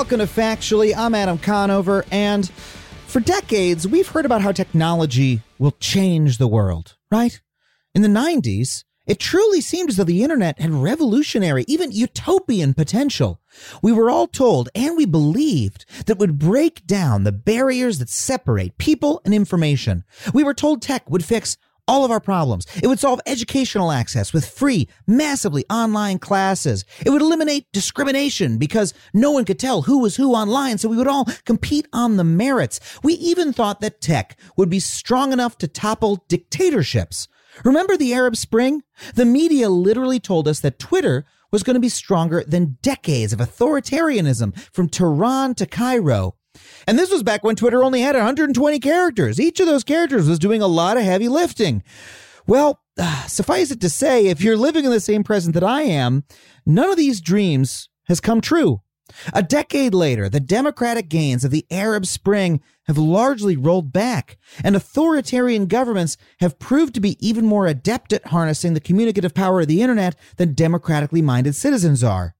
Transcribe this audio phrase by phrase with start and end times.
[0.00, 0.94] Welcome to Factually.
[0.96, 2.48] I'm Adam Conover, and
[3.06, 7.40] for decades, we've heard about how technology will change the world, right?
[7.92, 13.40] In the 90s, it truly seemed as though the internet had revolutionary, even utopian potential.
[13.82, 18.78] We were all told, and we believed, that would break down the barriers that separate
[18.78, 20.04] people and information.
[20.32, 21.56] We were told tech would fix
[21.88, 22.66] all of our problems.
[22.80, 26.84] It would solve educational access with free, massively online classes.
[27.04, 30.96] It would eliminate discrimination because no one could tell who was who online, so we
[30.96, 32.78] would all compete on the merits.
[33.02, 37.26] We even thought that tech would be strong enough to topple dictatorships.
[37.64, 38.82] Remember the Arab Spring?
[39.14, 43.40] The media literally told us that Twitter was going to be stronger than decades of
[43.40, 46.36] authoritarianism from Tehran to Cairo.
[46.86, 49.40] And this was back when Twitter only had 120 characters.
[49.40, 51.82] Each of those characters was doing a lot of heavy lifting.
[52.46, 55.82] Well, uh, suffice it to say, if you're living in the same present that I
[55.82, 56.24] am,
[56.66, 58.80] none of these dreams has come true.
[59.32, 64.74] A decade later, the democratic gains of the Arab Spring have largely rolled back, and
[64.74, 69.68] authoritarian governments have proved to be even more adept at harnessing the communicative power of
[69.68, 72.34] the internet than democratically minded citizens are.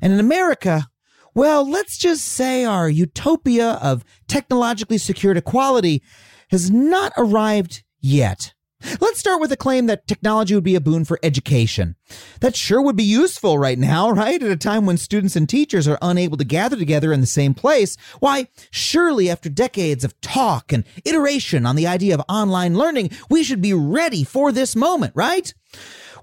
[0.00, 0.88] And in America,
[1.34, 6.02] well, let's just say our utopia of technologically secured equality
[6.50, 8.54] has not arrived yet.
[9.00, 11.96] Let's start with a claim that technology would be a boon for education.
[12.40, 14.40] That sure would be useful right now, right?
[14.42, 17.54] At a time when students and teachers are unable to gather together in the same
[17.54, 17.96] place.
[18.20, 23.42] Why, surely after decades of talk and iteration on the idea of online learning, we
[23.42, 25.52] should be ready for this moment, right?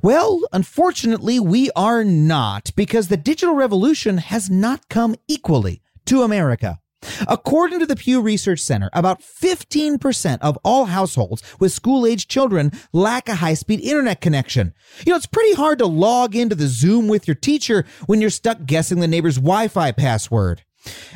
[0.01, 6.79] Well, unfortunately, we are not because the digital revolution has not come equally to America.
[7.27, 12.71] According to the Pew Research Center, about 15% of all households with school aged children
[12.91, 14.73] lack a high speed internet connection.
[15.05, 18.29] You know, it's pretty hard to log into the Zoom with your teacher when you're
[18.29, 20.64] stuck guessing the neighbor's Wi Fi password.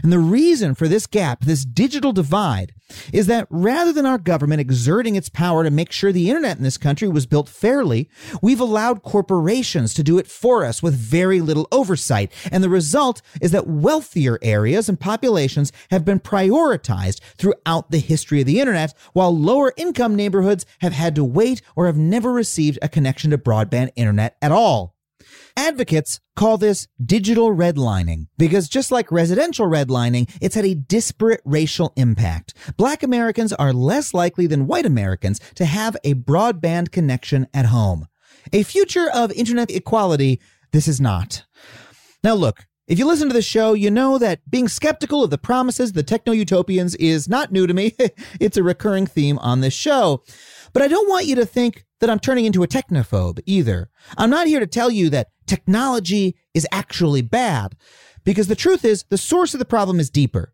[0.04, 2.74] And the reason for this gap, this digital divide,
[3.14, 6.64] is that rather than our government exerting its power to make sure the internet in
[6.64, 8.10] this country was built fairly,
[8.42, 12.32] we've allowed corporations to do it for us with very little oversight.
[12.52, 18.42] And the result is that wealthier areas and populations have been prioritized throughout the history
[18.42, 22.80] of the internet, while lower income neighborhoods have had to wait or have never received
[22.82, 24.99] a connection to broadband internet at all.
[25.60, 31.92] Advocates call this digital redlining because just like residential redlining, it's had a disparate racial
[31.98, 32.54] impact.
[32.78, 38.08] Black Americans are less likely than white Americans to have a broadband connection at home.
[38.54, 40.40] A future of internet equality,
[40.72, 41.44] this is not.
[42.24, 45.38] Now look, if you listen to the show, you know that being skeptical of the
[45.38, 47.96] promises of the techno utopians is not new to me.
[48.40, 50.24] it's a recurring theme on this show.
[50.72, 53.90] But I don't want you to think that I'm turning into a technophobe either.
[54.18, 57.76] I'm not here to tell you that technology is actually bad,
[58.24, 60.54] because the truth is the source of the problem is deeper.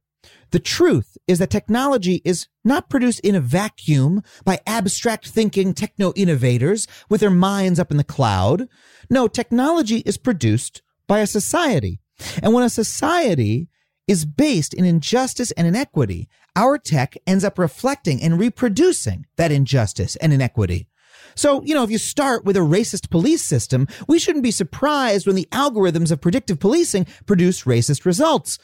[0.51, 6.13] The truth is that technology is not produced in a vacuum by abstract thinking techno
[6.16, 8.67] innovators with their minds up in the cloud.
[9.09, 12.00] No, technology is produced by a society.
[12.41, 13.67] And when a society
[14.07, 20.16] is based in injustice and inequity, our tech ends up reflecting and reproducing that injustice
[20.17, 20.88] and inequity.
[21.35, 25.28] So, you know, if you start with a racist police system, we shouldn't be surprised
[25.28, 28.57] when the algorithms of predictive policing produce racist results.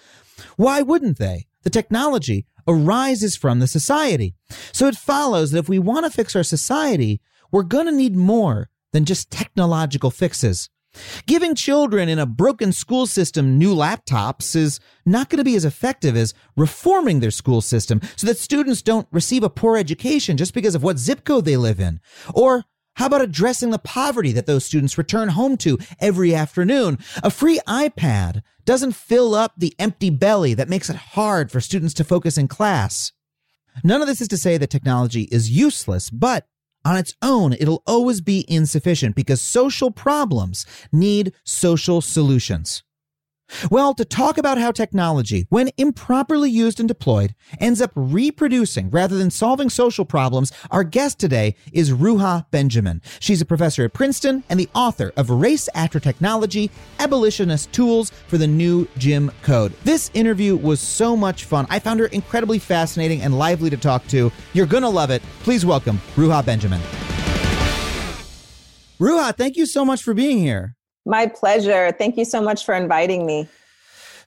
[0.55, 1.47] Why wouldn't they?
[1.63, 4.35] The technology arises from the society.
[4.71, 7.21] So it follows that if we want to fix our society,
[7.51, 10.69] we're going to need more than just technological fixes.
[11.25, 15.65] Giving children in a broken school system new laptops is not going to be as
[15.65, 20.53] effective as reforming their school system so that students don't receive a poor education just
[20.53, 21.99] because of what zip code they live in.
[22.33, 22.65] Or
[22.95, 26.99] how about addressing the poverty that those students return home to every afternoon?
[27.23, 31.93] A free iPad doesn't fill up the empty belly that makes it hard for students
[31.95, 33.11] to focus in class.
[33.83, 36.45] None of this is to say that technology is useless, but
[36.83, 42.83] on its own, it'll always be insufficient because social problems need social solutions.
[43.69, 49.17] Well, to talk about how technology, when improperly used and deployed, ends up reproducing rather
[49.17, 53.01] than solving social problems, our guest today is Ruha Benjamin.
[53.19, 58.37] She's a professor at Princeton and the author of Race After Technology Abolitionist Tools for
[58.37, 59.73] the New Jim Code.
[59.83, 61.67] This interview was so much fun.
[61.69, 64.31] I found her incredibly fascinating and lively to talk to.
[64.53, 65.21] You're going to love it.
[65.43, 66.81] Please welcome Ruha Benjamin.
[68.99, 70.75] Ruha, thank you so much for being here.
[71.05, 71.91] My pleasure.
[71.97, 73.47] Thank you so much for inviting me.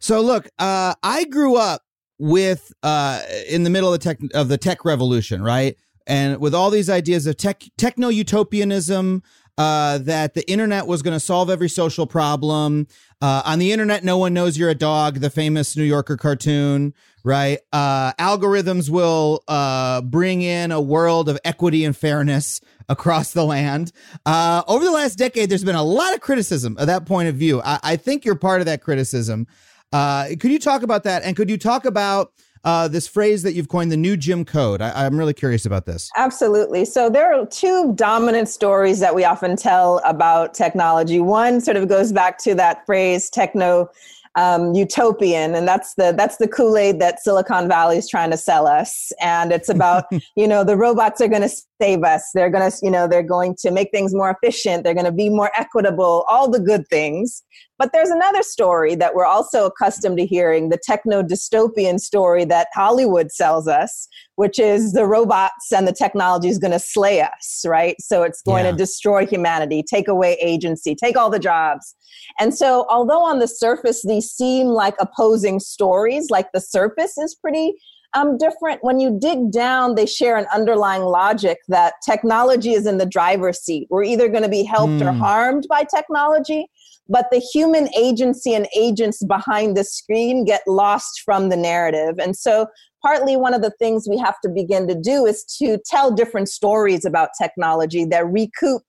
[0.00, 1.82] So look, uh, I grew up
[2.18, 5.76] with uh, in the middle of the tech of the tech revolution, right?
[6.06, 9.22] And with all these ideas of tech techno utopianism,
[9.56, 12.86] uh, that the internet was going to solve every social problem.
[13.20, 15.20] Uh, on the internet, no one knows you're a dog.
[15.20, 16.92] The famous New Yorker cartoon,
[17.22, 17.60] right?
[17.72, 23.92] Uh, algorithms will uh, bring in a world of equity and fairness across the land.
[24.26, 27.36] Uh, over the last decade, there's been a lot of criticism of that point of
[27.36, 27.60] view.
[27.62, 29.46] I, I think you're part of that criticism.
[29.92, 31.22] Uh, could you talk about that?
[31.22, 32.32] And could you talk about
[32.64, 34.80] uh, this phrase that you've coined, the new Jim Code?
[34.80, 36.10] I, I'm really curious about this.
[36.16, 36.84] Absolutely.
[36.84, 41.20] So there are two dominant stories that we often tell about technology.
[41.20, 43.88] One sort of goes back to that phrase, techno
[44.36, 48.36] um, utopian, and that's the that's the Kool Aid that Silicon Valley is trying to
[48.36, 49.12] sell us.
[49.20, 50.06] And it's about
[50.36, 51.54] you know the robots are going to
[51.84, 52.30] save us.
[52.34, 54.84] They're going to you know they're going to make things more efficient.
[54.84, 56.24] They're going to be more equitable.
[56.28, 57.42] All the good things.
[57.78, 62.68] But there's another story that we're also accustomed to hearing the techno dystopian story that
[62.72, 67.64] Hollywood sells us, which is the robots and the technology is going to slay us,
[67.66, 67.96] right?
[68.00, 68.70] So it's going Yeah.
[68.70, 71.96] to destroy humanity, take away agency, take all the jobs.
[72.38, 77.34] And so, although on the surface these seem like opposing stories, like the surface is
[77.34, 77.74] pretty
[78.14, 82.98] um, different, when you dig down, they share an underlying logic that technology is in
[82.98, 83.88] the driver's seat.
[83.90, 85.20] We're either going to be helped or Hmm.
[85.20, 86.68] harmed by technology,
[87.08, 92.18] but the human agency and agents behind the screen get lost from the narrative.
[92.18, 92.66] And so,
[93.02, 96.48] partly one of the things we have to begin to do is to tell different
[96.48, 98.82] stories about technology that recoup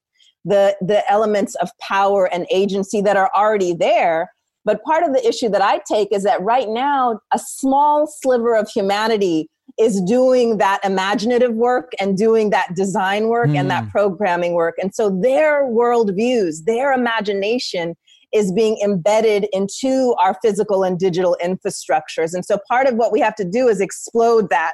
[0.46, 4.30] the the elements of power and agency that are already there
[4.66, 8.56] but part of the issue that i take is that right now a small sliver
[8.56, 13.90] of humanity is doing that imaginative work and doing that design work and that hmm.
[13.90, 14.76] programming work.
[14.82, 17.96] And so their worldviews their imagination
[18.34, 22.34] is being embedded into our physical and digital infrastructures.
[22.34, 24.74] And so part of what we have to do is explode that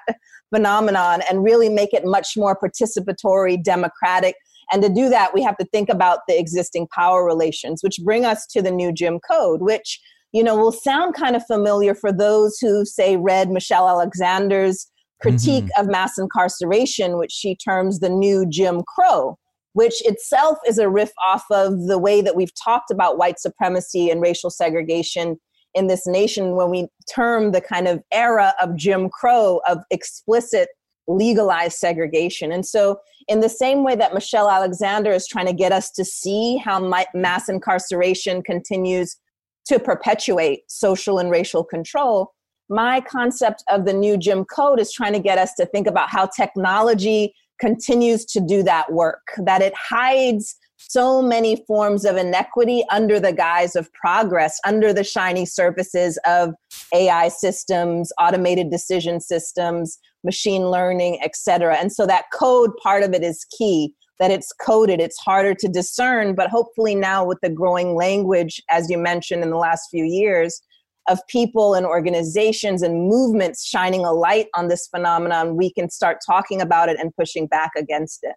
[0.53, 4.35] phenomenon and really make it much more participatory democratic
[4.71, 8.25] and to do that, we have to think about the existing power relations, which bring
[8.25, 9.99] us to the new Jim Code, which
[10.31, 14.87] you know will sound kind of familiar for those who say read Michelle Alexander's
[15.21, 15.81] critique mm-hmm.
[15.81, 19.37] of mass incarceration, which she terms the new Jim Crow,
[19.73, 24.09] which itself is a riff off of the way that we've talked about white supremacy
[24.09, 25.37] and racial segregation
[25.73, 30.69] in this nation when we term the kind of era of Jim Crow of explicit
[31.07, 32.51] legalized segregation.
[32.51, 36.03] And so, in the same way that Michelle Alexander is trying to get us to
[36.03, 39.17] see how mi- mass incarceration continues
[39.65, 42.33] to perpetuate social and racial control,
[42.69, 46.09] my concept of the new Jim Code is trying to get us to think about
[46.09, 52.83] how technology continues to do that work, that it hides so many forms of inequity
[52.89, 56.53] under the guise of progress, under the shiny surfaces of
[56.93, 61.77] AI systems, automated decision systems, machine learning, et cetera.
[61.77, 65.67] And so that code part of it is key, that it's coded, it's harder to
[65.67, 70.05] discern, but hopefully now with the growing language, as you mentioned in the last few
[70.05, 70.61] years,
[71.09, 76.19] of people and organizations and movements shining a light on this phenomenon, we can start
[76.25, 78.35] talking about it and pushing back against it.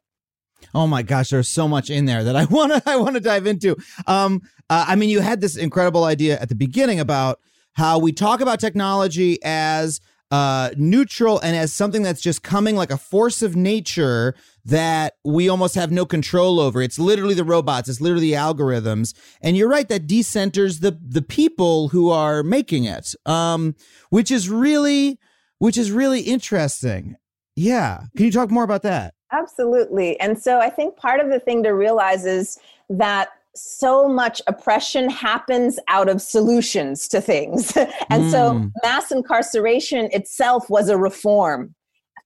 [0.74, 3.20] Oh my gosh, there's so much in there that I want to I want to
[3.20, 3.76] dive into.
[4.06, 7.40] Um, uh, I mean, you had this incredible idea at the beginning about
[7.74, 10.00] how we talk about technology as
[10.34, 15.48] uh, neutral and as something that's just coming like a force of nature that we
[15.48, 16.82] almost have no control over.
[16.82, 19.14] It's literally the robots, it's literally the algorithms.
[19.40, 23.14] And you're right, that decenters the the people who are making it.
[23.26, 23.76] Um,
[24.10, 25.20] which is really
[25.58, 27.14] which is really interesting.
[27.54, 28.00] Yeah.
[28.16, 29.14] Can you talk more about that?
[29.30, 30.18] Absolutely.
[30.18, 35.08] And so I think part of the thing to realize is that so much oppression
[35.08, 37.76] happens out of solutions to things.
[38.10, 38.70] and so Mm.
[38.82, 41.74] mass incarceration itself was a reform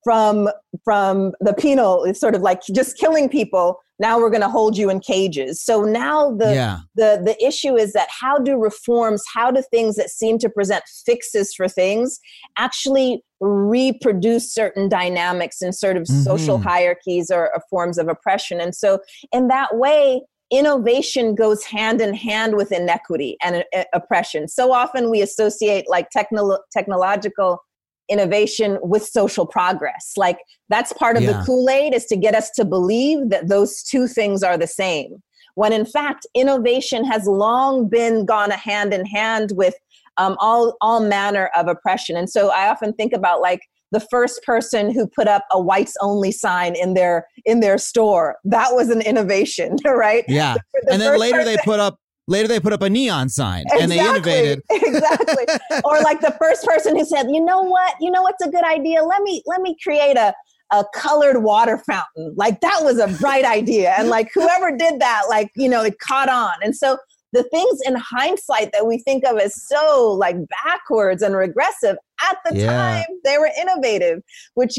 [0.05, 0.49] from
[0.85, 4.77] from the penal it's sort of like just killing people now we're going to hold
[4.79, 6.79] you in cages so now the yeah.
[6.95, 10.85] the the issue is that how do reforms how do things that seem to present
[11.05, 12.21] fixes for things
[12.57, 16.63] actually reproduce certain dynamics and sort of social Mhm.
[16.63, 19.01] hierarchies or, or forms of oppression and so
[19.33, 24.49] in that way innovation goes hand in hand with inequity and uh, oppression.
[24.49, 27.63] So often we associate like technolo- technological
[28.09, 30.13] innovation with social progress.
[30.17, 30.39] Like
[30.71, 31.33] that's part of Yeah.
[31.33, 35.23] the kool-aid is to get us to believe that those two things are the same.
[35.55, 39.75] When in fact innovation has long been gone hand in hand with
[40.17, 42.17] um, all all manner of oppression.
[42.17, 43.61] And so i often think about like
[43.93, 48.37] the first person who put up a whites only sign in their in their store.
[48.45, 50.25] That was an innovation, right?
[50.29, 50.55] Yeah.
[50.55, 53.65] The- the and then later they put up later they put up a neon sign
[53.81, 54.61] and they innovated.
[54.71, 55.47] exactly.
[55.85, 57.95] or like the first person who said, "You know what?
[58.01, 59.03] You know what's a good idea?
[59.03, 60.35] Let me let me create a
[60.71, 65.23] a colored water fountain." Like that was a bright idea, and like whoever did that,
[65.29, 66.53] like you know, it caught on.
[66.63, 66.99] And so
[67.33, 71.97] the things in hindsight that we think of as so like backwards and regressive
[72.29, 72.67] at the Yeah.
[72.67, 74.21] time they were innovative
[74.55, 74.79] which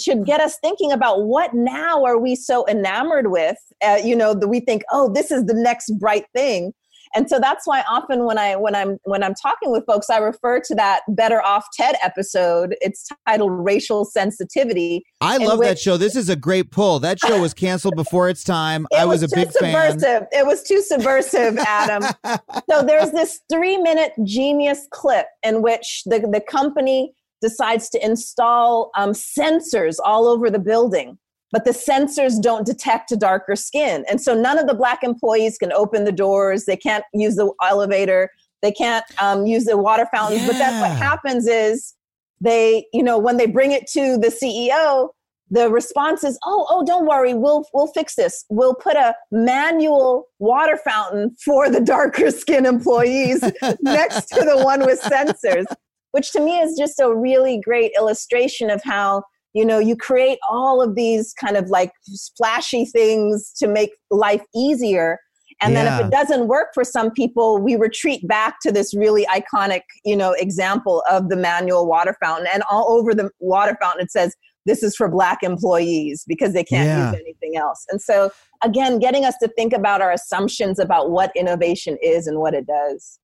[0.00, 4.34] should get us thinking about what now are we so enamored with uh, you know
[4.34, 6.72] that we think oh this is the next bright thing
[7.14, 10.18] and so that's why often when i when i'm when i'm talking with folks i
[10.18, 15.96] refer to that better off ted episode it's titled racial sensitivity I love that show.
[15.96, 17.00] This is a great pull.
[17.00, 18.86] That show was canceled before its time.
[18.90, 19.72] it I was, a too big fan.
[19.72, 22.02] subversive it was too subversive adam
[22.70, 28.90] so there's this three minute genius clip in which the, the company decides to install
[28.96, 31.18] um, sensors all over the building
[31.54, 34.04] but the sensors don't detect a darker skin.
[34.10, 36.64] And so none of the black employees can open the doors.
[36.64, 38.28] They can't use the elevator.
[38.60, 40.44] They can't um, use the water fountains.
[40.48, 41.94] But that's what happens is
[42.40, 45.10] they you know when they bring it to the ceo
[45.48, 47.34] the response is oh oh don't worry.
[47.34, 48.44] We'll we'll fix this.
[48.50, 53.40] We'll put a manual water fountain for the darker skin employees
[53.80, 55.66] next to the one with sensors
[56.14, 59.20] which to me is just a really great illustration of how
[59.54, 61.92] you know you create all of these kind of like
[62.36, 65.18] flashy things to make life easier.
[65.60, 69.24] And then if it doesn't work for some people we retreat back to this really
[69.26, 72.48] iconic you know example of the manual water fountain.
[72.52, 74.34] And all over the water fountain it says
[74.66, 77.10] this is for black employees because they can't Yeah.
[77.12, 77.84] use anything else.
[77.90, 78.32] And so
[78.62, 82.66] again getting us to think about our assumptions about what innovation is and what it
[82.66, 83.20] does.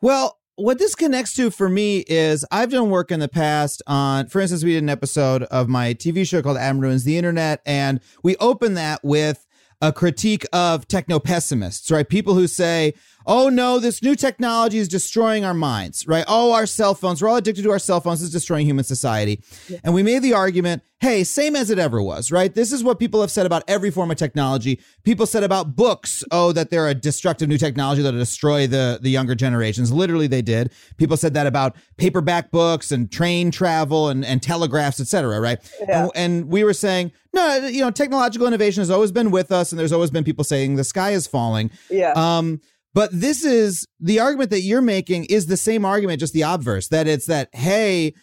[0.00, 4.28] Well, what this connects to for me is I've done work in the past on,
[4.28, 7.60] for instance, we did an episode of my TV show called Adam Ruins the Internet,
[7.66, 9.46] and we open that with
[9.82, 12.08] a critique of techno pessimists, right?
[12.08, 12.94] People who say,
[13.26, 16.24] oh no, this new technology is destroying our minds, right?
[16.28, 19.42] Oh, our cell phones, we're all addicted to our cell phones, it's destroying human society.
[19.82, 22.54] And we made the argument, hey, same as it ever was, right?
[22.54, 24.80] This is what people have said about every form of technology.
[25.02, 29.10] People said about books, oh, that they're a destructive new technology that'll destroy the, the
[29.10, 29.92] younger generations.
[29.92, 30.72] Literally, they did.
[30.96, 35.58] People said that about paperback books and train travel and, and telegraphs, et cetera, right?
[35.80, 36.04] Yeah.
[36.04, 39.70] And, and we were saying, no, you know, technological innovation has always been with us,
[39.70, 41.70] and there's always been people saying the sky is falling.
[41.90, 42.60] yeah Um,
[42.96, 46.88] but this is the argument that you're making is the same argument, just the obverse.
[46.88, 48.14] That it's that hey,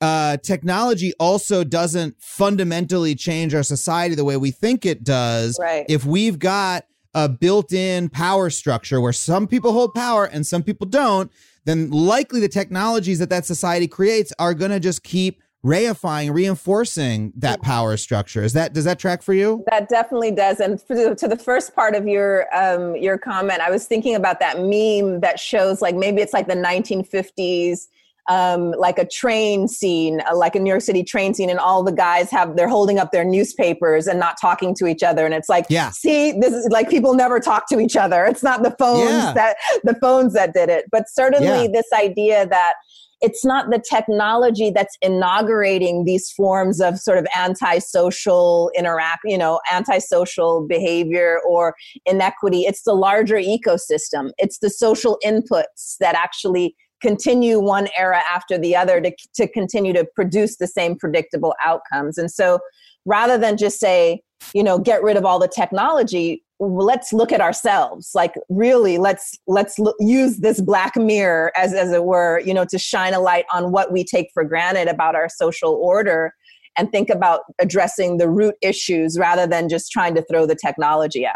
[0.00, 5.56] uh, technology also doesn't fundamentally change our society the way we think it does.
[5.60, 5.86] Right.
[5.88, 10.88] If we've got a built-in power structure where some people hold power and some people
[10.88, 11.30] don't,
[11.64, 17.32] then likely the technologies that that society creates are going to just keep reifying, reinforcing
[17.36, 18.42] that power structure.
[18.42, 19.64] Is that does that track for you?
[19.70, 20.60] That definitely does.
[20.60, 24.38] And the, to the first part of your um, your comment, I was thinking about
[24.40, 27.88] that meme that shows like maybe it's like the 1950s,
[28.28, 31.82] um, like a train scene, uh, like a New York City train scene, and all
[31.82, 35.34] the guys have they're holding up their newspapers and not talking to each other, and
[35.34, 35.90] it's like, Yeah.
[35.90, 38.24] see, this is like people never talk to each other.
[38.24, 39.32] It's not the phones Yeah.
[39.34, 41.68] that the phones that did it, but certainly Yeah.
[41.72, 42.74] this idea that
[43.20, 49.60] it's not the technology that's inaugurating these forms of sort of antisocial interact, you know,
[49.72, 52.62] antisocial behavior or inequity.
[52.62, 54.30] It's the larger ecosystem.
[54.38, 59.92] It's the social inputs that actually continue one era after the other to, to continue
[59.92, 62.18] to produce the same predictable outcomes.
[62.18, 62.58] And so
[63.04, 64.20] rather than just say,
[64.54, 68.10] you know, get rid of all the technology, let's look at ourselves.
[68.14, 72.64] Like really let's let's lo- use this black mirror as as it were you know
[72.66, 76.32] to shine a light on what we take for granted about our social order
[76.78, 81.26] and think about addressing the root issues rather than just trying to throw the technology
[81.26, 81.34] out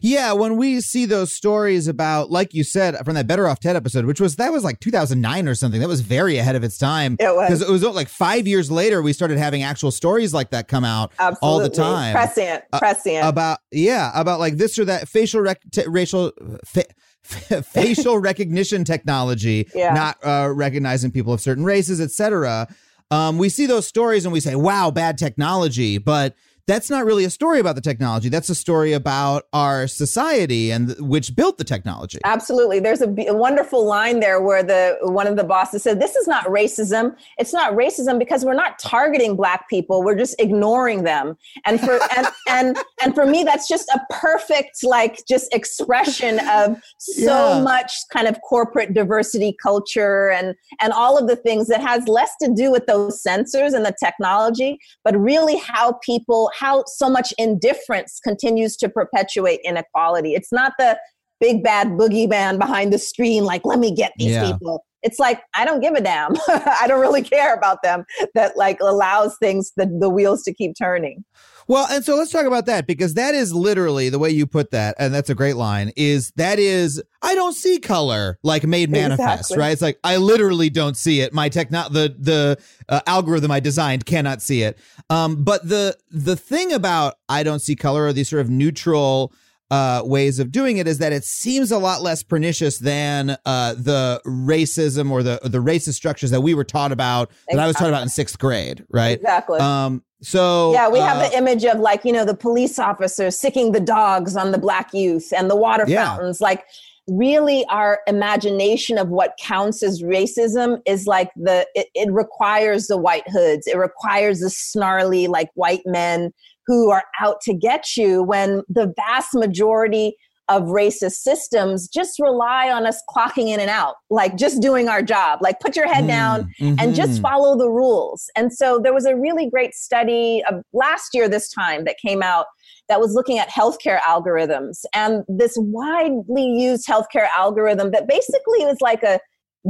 [0.00, 3.76] Yeah, when we see those stories about, like you said, from that Better Off Ted
[3.76, 5.80] episode, which was that was like 2009 or something.
[5.80, 7.16] That was very ahead of its time.
[7.20, 7.48] It was.
[7.48, 10.84] because it was like five years later we started having actual stories like that come
[10.84, 15.08] out absolutely all the time prescient Uh, prescient about yeah about like this or that
[15.08, 16.32] facial rec- t- racial
[16.64, 16.84] fa-
[17.62, 19.92] facial recognition technology, Yeah.
[19.94, 22.68] not uh, recognizing people of certain races, etc.
[23.10, 26.34] Um, we see those stories and we say, "Wow, bad technology," but
[26.68, 28.28] that's not really a story about the technology.
[28.28, 32.18] That's a story about our society and th- which built the technology.
[32.24, 32.78] Absolutely.
[32.78, 36.14] There's a, b- a wonderful line there where the one of the bosses said, "This
[36.14, 37.16] is not racism.
[37.38, 40.04] It's not racism because we're not targeting black people.
[40.04, 44.84] We're just ignoring them." And for and and and for me, that's just a perfect
[44.84, 47.62] like just expression of so Yeah.
[47.62, 52.32] much kind of corporate diversity culture and and all of the things that has less
[52.42, 57.32] to do with those sensors and the technology, but really how people how so much
[57.38, 60.34] indifference continues to perpetuate inequality.
[60.34, 60.98] It's not the
[61.40, 64.50] big bad boogeyman behind the screen, like, let me get these Yeah.
[64.52, 64.84] people.
[65.04, 66.32] It's like, I don't give a damn.
[66.48, 68.04] I don't really care about them.
[68.34, 71.24] That like allows things, the, the wheels to keep turning.
[71.68, 74.70] Well, and so let's talk about that because that is literally the way you put
[74.70, 75.92] that, and that's a great line.
[75.96, 79.58] Is that is I don't see color like made manifest, Exactly.
[79.58, 79.72] right?
[79.72, 81.34] It's like I literally don't see it.
[81.34, 82.58] My techno the the
[82.88, 84.78] uh, algorithm I designed cannot see it.
[85.10, 89.32] Um, but the the thing about I don't see color or these sort of neutral
[89.70, 93.74] uh, ways of doing it is that it seems a lot less pernicious than uh,
[93.74, 97.76] the racism or the the racist structures that we were taught about that I was
[97.76, 99.18] taught about in sixth grade, right?
[99.18, 99.60] Exactly.
[99.60, 103.38] Um, so yeah, we have uh, the image of like, you know, the police officers
[103.38, 106.06] sicking the dogs on the black youth and the water Yeah.
[106.06, 106.40] fountains.
[106.40, 106.64] Like,
[107.06, 112.98] really, our imagination of what counts as racism is like the, it, it requires the
[112.98, 116.32] white hoods, it requires the snarly, like, white men
[116.68, 120.14] who are out to get you when the vast majority
[120.48, 125.02] of racist systems just rely on us clocking in and out, like just doing our
[125.02, 127.22] job, like put your head down and just mhm.
[127.22, 128.30] follow the rules.
[128.36, 132.22] And so there was a really great study of last year this time that came
[132.22, 132.46] out
[132.88, 138.78] that was looking at healthcare algorithms and this widely used healthcare algorithm that basically is
[138.80, 139.20] like a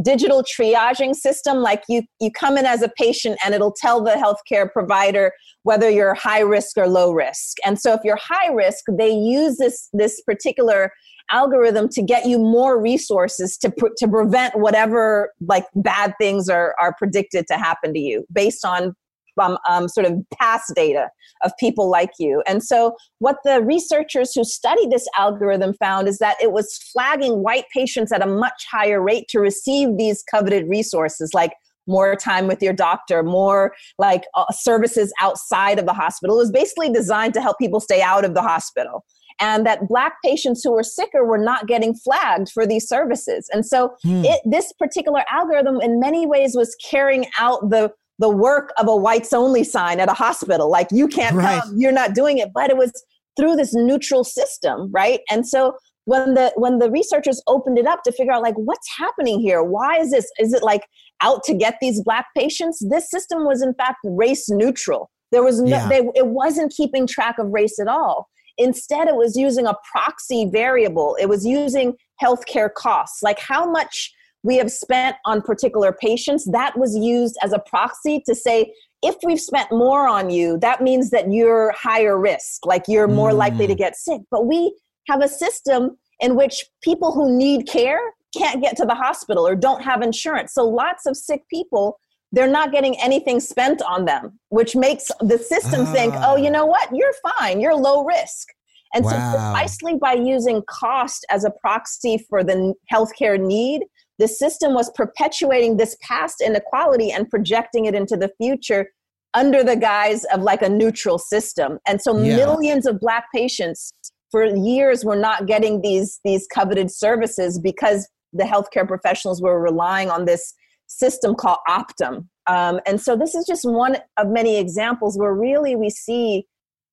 [0.02, 4.12] digital triaging system like you you come in as a patient and it'll tell the
[4.12, 7.56] healthcare provider whether you're high risk or low risk.
[7.64, 10.92] And so if you're high risk they use this this particular
[11.30, 16.74] algorithm to get you more resources to pr- to prevent whatever like bad things are
[16.80, 18.94] are predicted to happen to you based on
[19.38, 21.08] um, um, sort of past data
[21.44, 22.42] of people like you.
[22.46, 27.42] And so, what the researchers who studied this algorithm found is that it was flagging
[27.42, 31.52] white patients at a much higher rate to receive these coveted resources like
[31.86, 36.36] more time with your doctor, more like uh, services outside of the hospital.
[36.36, 39.04] It was basically designed to help people stay out of the hospital.
[39.40, 43.48] And that black patients who were sicker were not getting flagged for these services.
[43.52, 44.24] And so, Hmm.
[44.24, 48.96] it, this particular algorithm, in many ways, was carrying out the the work of a
[48.96, 50.70] whites only sign at a hospital.
[50.70, 51.60] Like you can't Right.
[51.62, 52.50] come, you're not doing it.
[52.52, 52.92] But it was
[53.38, 55.20] through this neutral system, right?
[55.30, 55.76] And so
[56.06, 59.62] when the when the researchers opened it up to figure out like what's happening here,
[59.62, 60.28] why is this?
[60.38, 60.82] Is it like
[61.22, 62.82] out to get these black patients?
[62.88, 65.10] This system was in fact race neutral.
[65.30, 65.88] There was no, Yeah.
[65.88, 68.28] they, it wasn't keeping track of race at all.
[68.56, 71.16] Instead, it was using a proxy variable.
[71.20, 76.44] It was using healthcare costs, like how much we have spent on particular patients.
[76.50, 78.72] That was used as a proxy to say,
[79.02, 83.32] if we've spent more on you, that means that you're higher risk, like you're more
[83.32, 83.78] likely to Mm.
[83.78, 84.20] get sick.
[84.30, 84.74] But we
[85.08, 88.00] have a system in which people who need care
[88.36, 90.52] can't get to the hospital or don't have insurance.
[90.52, 91.98] So lots of sick people,
[92.32, 96.32] they're not getting anything spent on them, which makes the system think, Ah.
[96.32, 96.88] oh, you know what?
[96.92, 97.60] You're fine.
[97.60, 98.48] You're low risk.
[98.94, 99.10] And Wow.
[99.10, 103.84] so precisely by using cost as a proxy for the healthcare need,
[104.18, 108.86] the system was perpetuating this past inequality and projecting it into the future
[109.34, 111.78] under the guise of like a neutral system.
[111.86, 112.36] And so Yeah.
[112.36, 113.92] millions of black patients
[114.30, 120.10] for years were not getting these these coveted services because the healthcare professionals were relying
[120.10, 120.54] on this
[120.86, 122.26] system called Optum.
[122.46, 126.46] Um, and so this is just one of many examples where really we see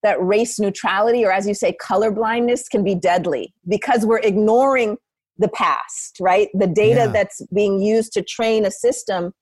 [0.04, 4.98] that race neutrality, or as you say, color blindness, can be deadly because we're ignoring
[5.38, 6.50] the past, right?
[6.54, 7.08] The data Yeah.
[7.08, 9.34] that's being used to train a system,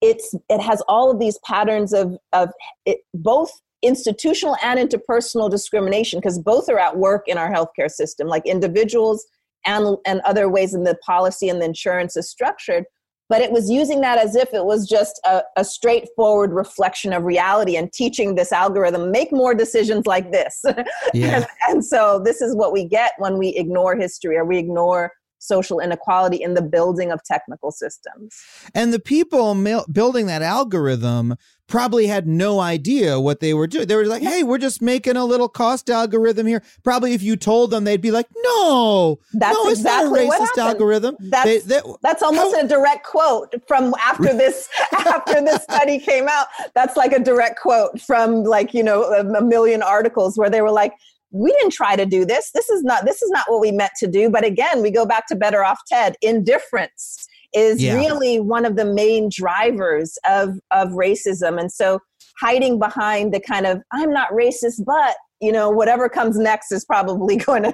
[0.00, 2.50] it's it has all of these patterns of of
[2.86, 3.50] it, both
[3.82, 9.26] institutional and interpersonal discrimination because both are at work in our healthcare system, like individuals
[9.66, 12.84] and and other ways in the policy and the insurance is structured.
[13.28, 17.22] But it was using that as if it was just a, a straightforward reflection of
[17.24, 20.62] reality and teaching this algorithm make more decisions like this.
[21.14, 21.36] Yeah.
[21.36, 25.12] and, and so this is what we get when we ignore history or we ignore
[25.42, 28.40] social inequality in the building of technical systems.
[28.74, 31.34] And the people mil- building that algorithm
[31.66, 33.86] probably had no idea what they were doing.
[33.86, 37.34] They were like, "Hey, we're just making a little cost algorithm here." Probably, if you
[37.36, 41.44] told them, they'd be like, "No, That's no, it's exactly not a racist algorithm." That's
[41.44, 44.68] They- they- that's almost how- a direct quote from after this
[45.06, 46.46] after this study came out.
[46.74, 50.60] That's like a direct quote from like you know a, a million articles where they
[50.60, 50.92] were like,
[51.32, 52.50] "We didn't try to do this.
[52.54, 55.04] This is not this is not what we meant to do." But again, we go
[55.04, 56.16] back to Better Off Ted.
[56.22, 57.96] Indifference is Yeah.
[57.96, 61.98] really one of the main drivers of of racism, and so
[62.40, 66.84] hiding behind the kind of "I'm not racist," but you know whatever comes next is
[66.84, 67.72] probably going to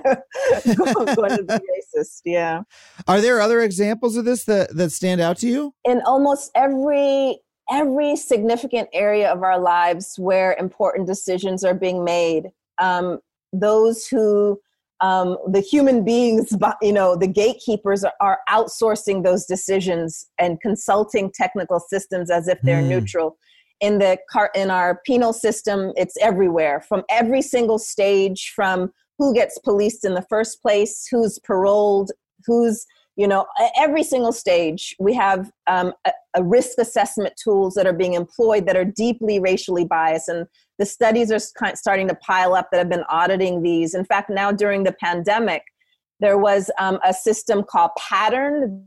[0.64, 2.20] going to be racist.
[2.24, 2.62] Yeah.
[3.06, 5.74] Are there other examples of this that that stand out to you?
[5.84, 7.40] in almost every
[7.70, 13.18] every significant area of our lives where important decisions are being made um,
[13.52, 14.61] those who
[15.00, 21.30] um, the human beings you know the gatekeepers are, are outsourcing those decisions and consulting
[21.32, 22.88] technical systems as if they're Hmm.
[22.88, 23.38] neutral
[23.80, 29.32] in the car in our penal system it's everywhere from every single stage from who
[29.34, 32.11] gets policed in the first place who's paroled
[32.44, 32.84] who's
[33.18, 37.87] you know at every single stage we have um, a, a risk assessment tools that
[37.87, 40.46] are being employed that are deeply racially biased and
[40.78, 44.31] the studies are kind- starting to pile up that have been auditing these in fact
[44.31, 45.62] now during the pandemic
[46.20, 48.87] there was um, a system called pattern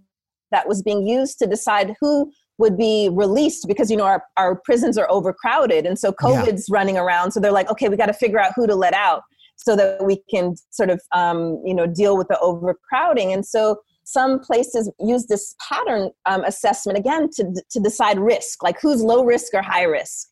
[0.51, 4.55] that was being used to decide who would be released because you know our, our
[4.63, 6.37] prisons are overcrowded and so Yeah.
[6.37, 8.93] covid's running around so they're like okay we got to figure out who to let
[8.93, 9.23] out
[9.57, 13.77] so that we can sort of um, you know deal with the overcrowding and so
[14.11, 19.23] some places use this pattern um, assessment again to, to decide risk like who's low
[19.23, 20.27] risk or high risk.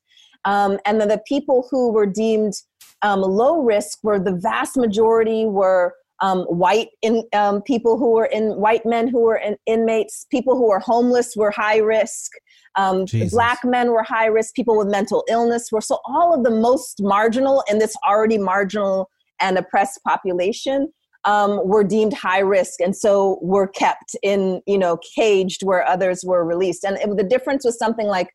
[0.46, 2.54] Um, and then the people who were deemed
[3.02, 8.26] um, low risk were the vast majority were um, white in um, people who were
[8.26, 12.32] in white men who were in, inmates people who were homeless were high risk
[12.76, 16.52] um, black men were high risk people with mental illness were so all of the
[16.52, 20.92] most marginal in this already marginal and oppressed population
[21.26, 26.24] um, were deemed high risk and so were kept in you know caged where others
[26.26, 28.30] were released and it, the difference was something like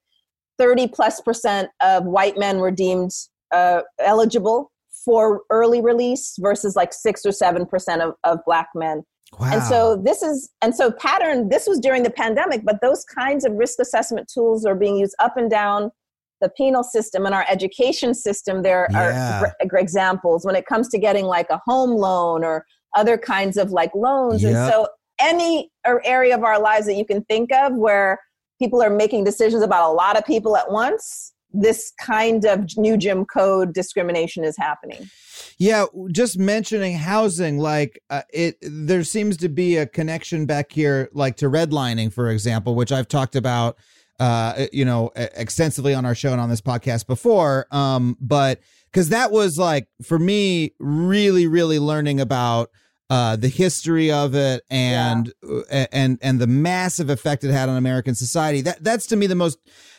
[0.59, 3.11] 30 plus percent of white men were deemed
[3.53, 4.71] uh, eligible
[5.05, 9.03] for early release versus like six or seven percent of, of black men
[9.41, 9.51] Wow.
[9.53, 13.45] and so this is and so pattern this was during the pandemic but those kinds
[13.45, 15.91] of risk assessment tools are being used up and down
[16.45, 19.41] the penal system and our education system there Yeah.
[19.41, 22.65] are examples when it comes to getting like a home loan or
[23.01, 24.51] other kinds of like loans Yep.
[24.55, 25.71] and so any
[26.05, 28.19] area of our lives that you can think of where
[28.61, 32.97] people are making decisions about a lot of people at once this kind of new
[32.97, 35.03] jim code discrimination is happening
[35.59, 41.09] Yeah, just mentioning housing, like uh, it, there seems to be a connection back here,
[41.13, 43.77] like to redlining, for example, which I've talked about,
[44.21, 47.67] uh, you know, extensively on our show and on this podcast before.
[47.71, 48.61] Um, but
[48.93, 52.71] because that was like for me, really, really learning about
[53.11, 57.77] uh, the history of it and uh, and and the massive effect it had on
[57.77, 58.61] American society.
[58.61, 59.59] That that's to me the most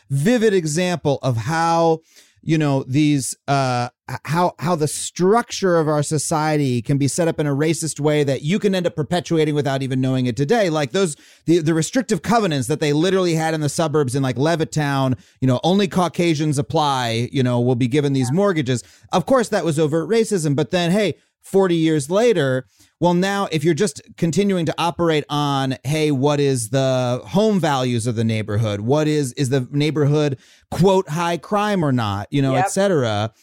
[0.10, 2.00] vivid example of how
[2.46, 3.90] you know these uh
[4.24, 8.24] how how the structure of our society can be set up in a racist way
[8.24, 10.70] that you can end up perpetuating without even knowing it today.
[10.70, 14.36] Like those the the restrictive covenants that they literally had in the suburbs in like
[14.36, 18.84] Levittown you know only caucasians apply you know will be given these mortgages.
[19.12, 22.68] Of course that was overt racism but then hey 40 years later
[23.00, 28.08] well now if you're just continuing to operate on hey what is the home values
[28.08, 30.38] of the neighborhood what is is the neighborhood
[30.72, 32.66] quote high crime or not you know Yep.
[32.66, 33.34] et cetera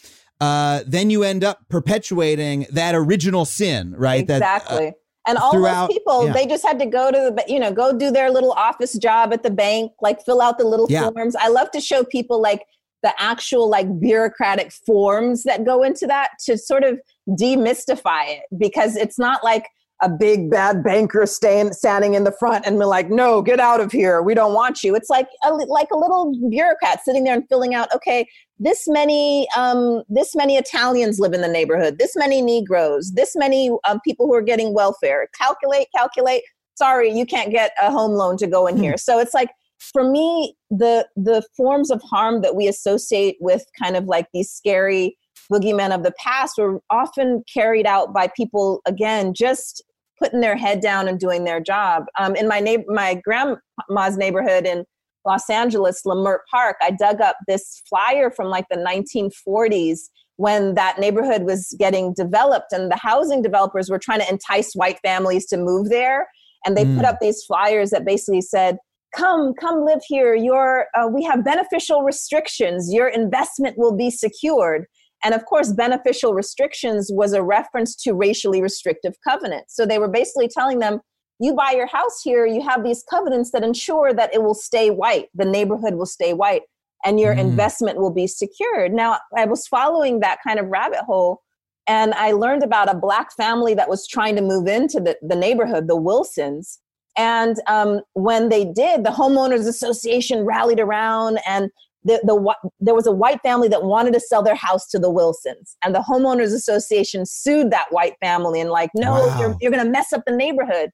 [0.41, 4.93] uh then you end up perpetuating that original sin right That, uh, exactly
[5.27, 6.33] and all those people yeah.
[6.33, 9.31] they just had to go to the you know go do their little office job
[9.33, 11.09] at the bank like fill out the little Yeah.
[11.11, 12.65] forms i love to show people like
[13.03, 18.95] the actual like bureaucratic forms that go into that to sort of demystify it because
[18.95, 19.67] it's not like
[20.01, 23.79] a big bad banker staying standing in the front and we're like no get out
[23.79, 27.35] of here we don't want you it's like a, like a little bureaucrat sitting there
[27.35, 28.27] and filling out okay
[28.63, 31.97] this many um, this many Italians live in the neighborhood.
[31.99, 33.11] This many Negroes.
[33.11, 35.27] This many um, people who are getting welfare.
[35.37, 36.43] Calculate, calculate.
[36.75, 38.97] Sorry, you can't get a home loan to go in here.
[38.97, 43.97] So it's like for me, the the forms of harm that we associate with kind
[43.97, 45.17] of like these scary
[45.53, 49.83] boogeymen of the past were often carried out by people again just
[50.21, 52.03] putting their head down and doing their job.
[52.19, 54.85] Um, in my neighbor, my grandma's neighborhood in
[55.25, 59.99] Los Angeles, Leimert Park, I dug up this flyer from like the 1940s
[60.37, 64.99] when that neighborhood was getting developed and the housing developers were trying to entice white
[65.03, 66.27] families to move there.
[66.65, 66.95] and they Mm.
[66.95, 68.77] put up these flyers that basically said,
[69.13, 70.33] "Come, come live here.
[70.33, 72.93] Your uh, we have beneficial restrictions.
[72.93, 74.85] Your investment will be secured."
[75.23, 79.75] And of course, beneficial restrictions was a reference to racially restrictive covenants.
[79.75, 80.99] So they were basically telling them,
[81.39, 84.89] you buy your house here, you have these covenants that ensure that it will stay
[84.89, 86.61] white, the neighborhood will stay white,
[87.05, 87.39] and your Mm.
[87.39, 88.93] investment will be secured.
[88.93, 91.41] Now, I was following that kind of rabbit hole,
[91.87, 95.35] and I learned about a black family that was trying to move into the, the
[95.35, 96.79] neighborhood, the Wilsons.
[97.17, 101.69] And um, when they did, the homeowners association rallied around, and
[102.05, 105.09] the, the there was a white family that wanted to sell their house to the
[105.09, 109.39] Wilsons, and the homeowners association sued that white family and like, no, Wow.
[109.39, 110.89] you're you're going to mess up the neighborhood.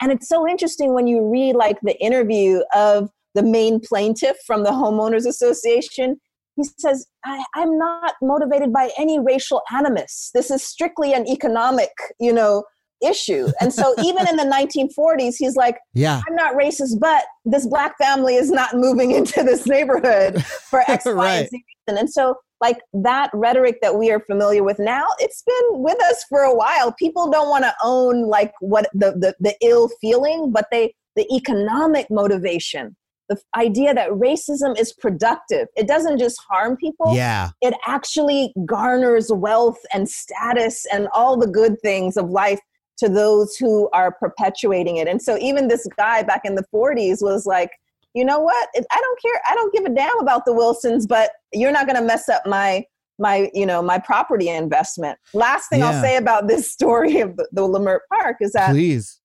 [0.00, 4.62] And it's so interesting when you read like the interview of the main plaintiff from
[4.64, 6.20] the homeowners association.
[6.56, 10.30] He says, I, I'm not motivated by any racial animus.
[10.34, 12.64] This is strictly an economic, you know,
[13.02, 13.48] issue.
[13.60, 16.20] And so even in the 1940s, he's like, Yeah.
[16.28, 21.04] I'm not racist, but this black family is not moving into this neighborhood for X,
[21.06, 21.32] Y, Right.
[21.40, 21.98] and Z reason.
[22.00, 26.24] And so, like that rhetoric that we are familiar with now, it's been with us
[26.28, 26.92] for a while.
[26.92, 31.26] People don't want to own like what the, the the ill feeling, but they the
[31.34, 32.96] economic motivation,
[33.28, 35.66] the idea that racism is productive.
[35.76, 37.50] It doesn't just harm people Yeah.
[37.62, 42.60] it actually garners wealth and status and all the good things of life
[42.98, 45.08] to those who are perpetuating it.
[45.08, 47.70] And so even this guy back in the 40s was like,
[48.14, 48.68] you know what?
[48.76, 49.40] I don't care.
[49.48, 52.46] I don't give a damn about the Wilsons, but you're not going to mess up
[52.46, 52.84] my
[53.18, 55.18] my you know my property investment.
[55.34, 55.90] Last thing Yeah.
[55.90, 59.20] I'll say about this story of the, the Leimert Park is that Please.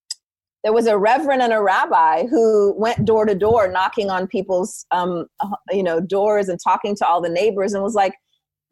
[0.63, 4.85] there was a reverend and a rabbi who went door to door knocking on people's
[4.91, 8.13] um, uh, you know doors and talking to all the neighbors and was like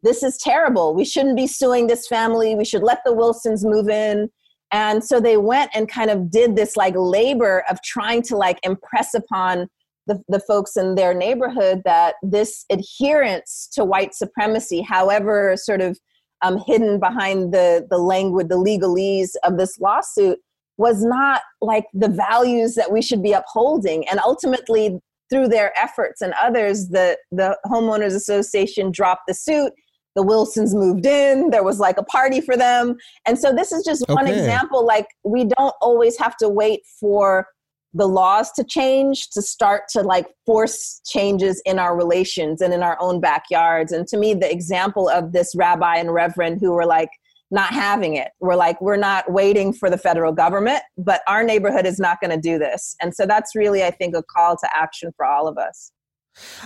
[0.02, 3.88] this is terrible we shouldn't be suing this family we should let the wilsons move
[3.88, 4.30] in
[4.72, 8.58] and so they went and kind of did this like labor of trying to like
[8.62, 9.68] impress upon
[10.06, 15.98] the, the folks in their neighborhood that this adherence to white supremacy however sort of
[16.42, 20.38] um, hidden behind the the language the legalese of this lawsuit
[20.78, 24.06] was not like the values that we should be upholding.
[24.08, 24.98] And ultimately
[25.30, 29.72] through their efforts and others the the homeowners association dropped the suit
[30.16, 33.84] the wilsons moved in there was like a party for them and so this is
[33.84, 37.46] just one example like we don't always have to wait for
[37.94, 42.82] the laws to change to start to like force changes in our relations and in
[42.82, 46.86] our own backyards and to me the example of this rabbi and reverend who were
[46.86, 47.10] like
[47.50, 48.32] not having it.
[48.40, 52.32] We're like, we're not waiting for the federal government, but our neighborhood is not going
[52.32, 52.96] to do this.
[53.00, 55.92] And so that's really, I think, a call to action for all of us.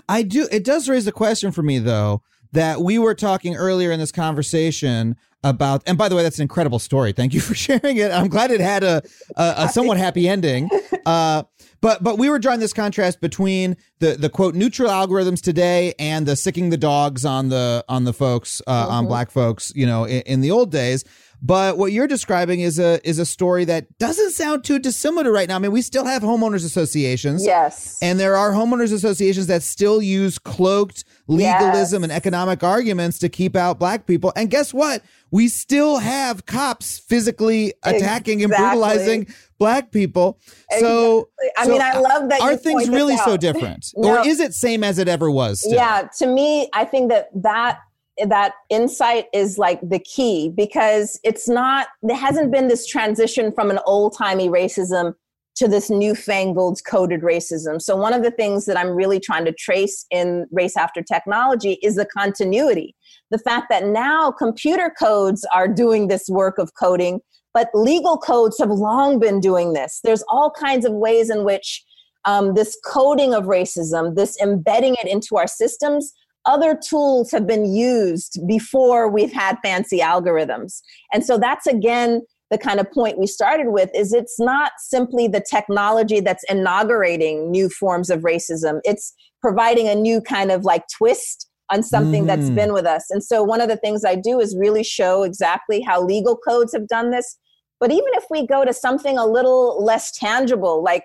[0.09, 0.49] I do.
[0.51, 4.13] It does raise a question for me, though, that we were talking earlier in this
[4.13, 5.83] conversation about.
[5.87, 7.13] And by the way, that's an incredible story.
[7.13, 8.11] Thank you for sharing it.
[8.11, 9.03] I'm glad it had a
[9.37, 10.69] a, a somewhat happy ending.
[11.07, 11.45] Uh,
[11.81, 16.27] but but we were drawing this contrast between the the quote neutral algorithms today and
[16.27, 19.73] the sicking the dogs on the on the folks uh, on black folks.
[19.75, 21.05] You know, in, in the old days.
[21.43, 25.49] But what you're describing is a is a story that doesn't sound too dissimilar right
[25.49, 25.57] now.
[25.57, 27.45] I mean, we still have homeowners associations.
[27.47, 27.97] Yes.
[28.03, 32.11] And there are homeowners associations that still use cloaked legalism Yes.
[32.11, 34.33] and economic arguments to keep out black people.
[34.37, 35.03] And guess what?
[35.31, 39.27] We still have cops physically attacking and brutalizing
[39.59, 40.39] black people.
[40.81, 42.41] So, I so mean, I love that.
[42.43, 43.87] are things really so different?
[43.97, 44.19] No.
[44.19, 45.61] Or is it same as it ever was?
[45.61, 45.73] still?
[45.75, 47.79] Yeah, to me, I think that that
[48.27, 53.71] that insight is like the key because it's not there hasn't been this transition from
[53.71, 55.15] an old-timey racism
[55.57, 57.83] to this newfangled coded racism.
[57.83, 61.79] So one of the things that I'm really trying to trace in race after technology
[61.83, 62.95] is the continuity.
[63.31, 67.21] The fact that now computer codes are doing this work of coding,
[67.53, 70.01] but legal codes have long been doing this.
[70.03, 71.85] There's all kinds of ways in which
[72.25, 76.13] um, this coding of racism, this embedding it into our systems,
[76.47, 80.81] other tools have been used before we've had fancy algorithms.
[81.13, 85.29] And so that's again the kind of point we started with is it's not simply
[85.29, 88.81] the technology that's inaugurating new forms of racism.
[88.83, 92.57] It's providing a new kind of like twist on something that's mm.
[92.57, 93.07] been with us.
[93.11, 96.73] And so one of the things I do is really show exactly how legal codes
[96.73, 97.39] have done this.
[97.79, 101.05] But even if we go to something a little less tangible, like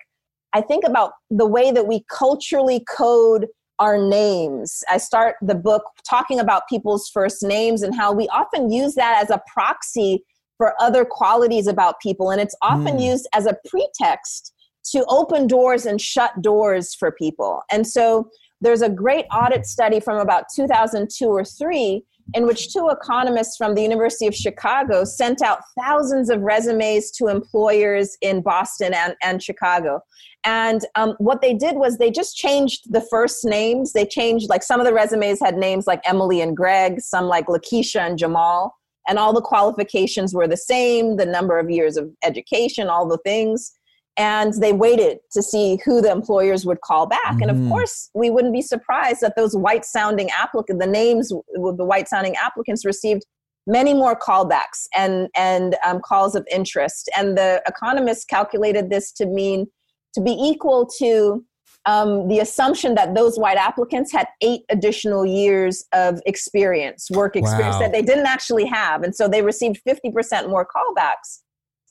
[0.53, 3.47] I think about the way that we culturally code
[3.79, 4.83] our names.
[4.89, 9.21] I start the book talking about people's first names and how we often use that
[9.21, 10.23] as a proxy
[10.57, 12.31] for other qualities about people.
[12.31, 13.03] And it's often Hmm.
[13.03, 14.53] used as a pretext
[14.91, 17.61] to open doors and shut doors for people.
[17.71, 18.29] And so
[18.61, 23.75] there's a great audit study from about 2002 or three in which two economists from
[23.75, 29.43] the University of Chicago sent out thousands of resumes to employers in Boston and, and
[29.43, 30.01] Chicago.
[30.43, 33.93] And um, what they did was they just changed the first names.
[33.93, 37.47] They changed, like, some of the resumes had names like Emily and Greg, some like
[37.47, 38.75] Lakeisha and Jamal,
[39.07, 43.19] and all the qualifications were the same the number of years of education, all the
[43.19, 43.71] things
[44.17, 47.41] and they waited to see who the employers would call back mm-hmm.
[47.41, 47.69] and of mm-hmm.
[47.69, 52.07] course we wouldn't be surprised that those white sounding applicants the names with the white
[52.07, 53.25] sounding applicants received
[53.67, 59.25] many more callbacks and and um, calls of interest and the economists calculated this to
[59.25, 59.65] mean
[60.13, 61.43] to be equal to
[61.87, 67.75] um, the assumption that those white applicants had eight additional years of experience work experience
[67.75, 67.79] wow.
[67.79, 71.41] that they didn't actually have and so they received 50% more callbacks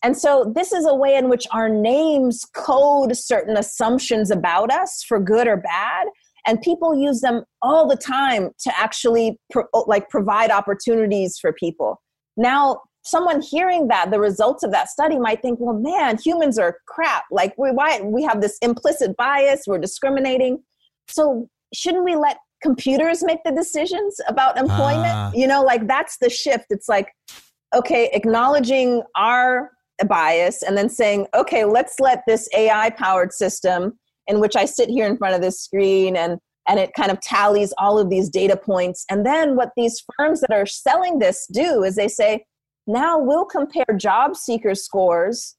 [0.05, 5.03] and so this is a way in which our names code certain assumptions about us
[5.03, 6.09] for good or bad.
[6.47, 12.03] And people use them all the time to actually pro- like provide opportunities for people.
[12.37, 16.77] Now, someone hearing that, the results of that study might think, well, man, humans are
[16.87, 17.25] crap.
[17.31, 20.63] Like we, why, we have this implicit bias, we're discriminating.
[21.09, 25.07] So shouldn't we let computers make the decisions about employment?
[25.07, 25.31] Uh.
[25.35, 26.67] You know, like that's the shift.
[26.69, 27.11] It's like,
[27.75, 33.99] okay, acknowledging our a bias and then saying, okay, let's let this AI powered system
[34.27, 37.21] in which I sit here in front of this screen and and it kind of
[37.21, 39.05] tallies all of these data points.
[39.11, 42.47] And then what these firms that are selling this do is they say,
[42.87, 45.57] now we'll compare job seeker scores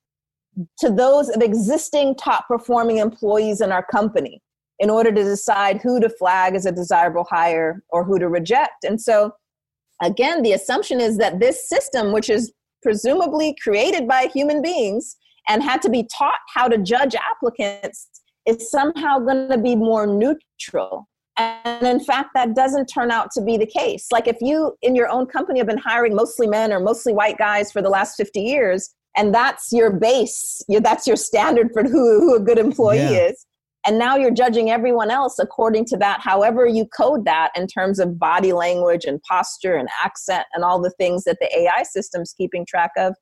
[0.79, 4.41] to those of existing top performing employees in our company
[4.79, 8.83] in order to decide who to flag as a desirable hire or who to reject.
[8.83, 9.31] And so
[10.01, 12.51] again, the assumption is that this system, which is
[12.85, 15.17] presumably created by human beings
[15.47, 18.07] and had to be taught how to judge applicants
[18.45, 21.07] is somehow going to be more neutral.
[21.37, 24.05] And in fact, that doesn't turn out to be the case.
[24.11, 27.39] Like if you in your own company have been hiring mostly men or mostly white
[27.39, 32.19] guys for the last 50 years, and that's your base, that's your standard for who,
[32.19, 33.29] who a good employee yeah.
[33.29, 33.45] is,
[33.85, 37.99] and now you're judging everyone else according to that, however you code that in terms
[37.99, 42.33] of body language and posture and accent and all the things that the AI system's
[42.33, 43.13] keeping track of.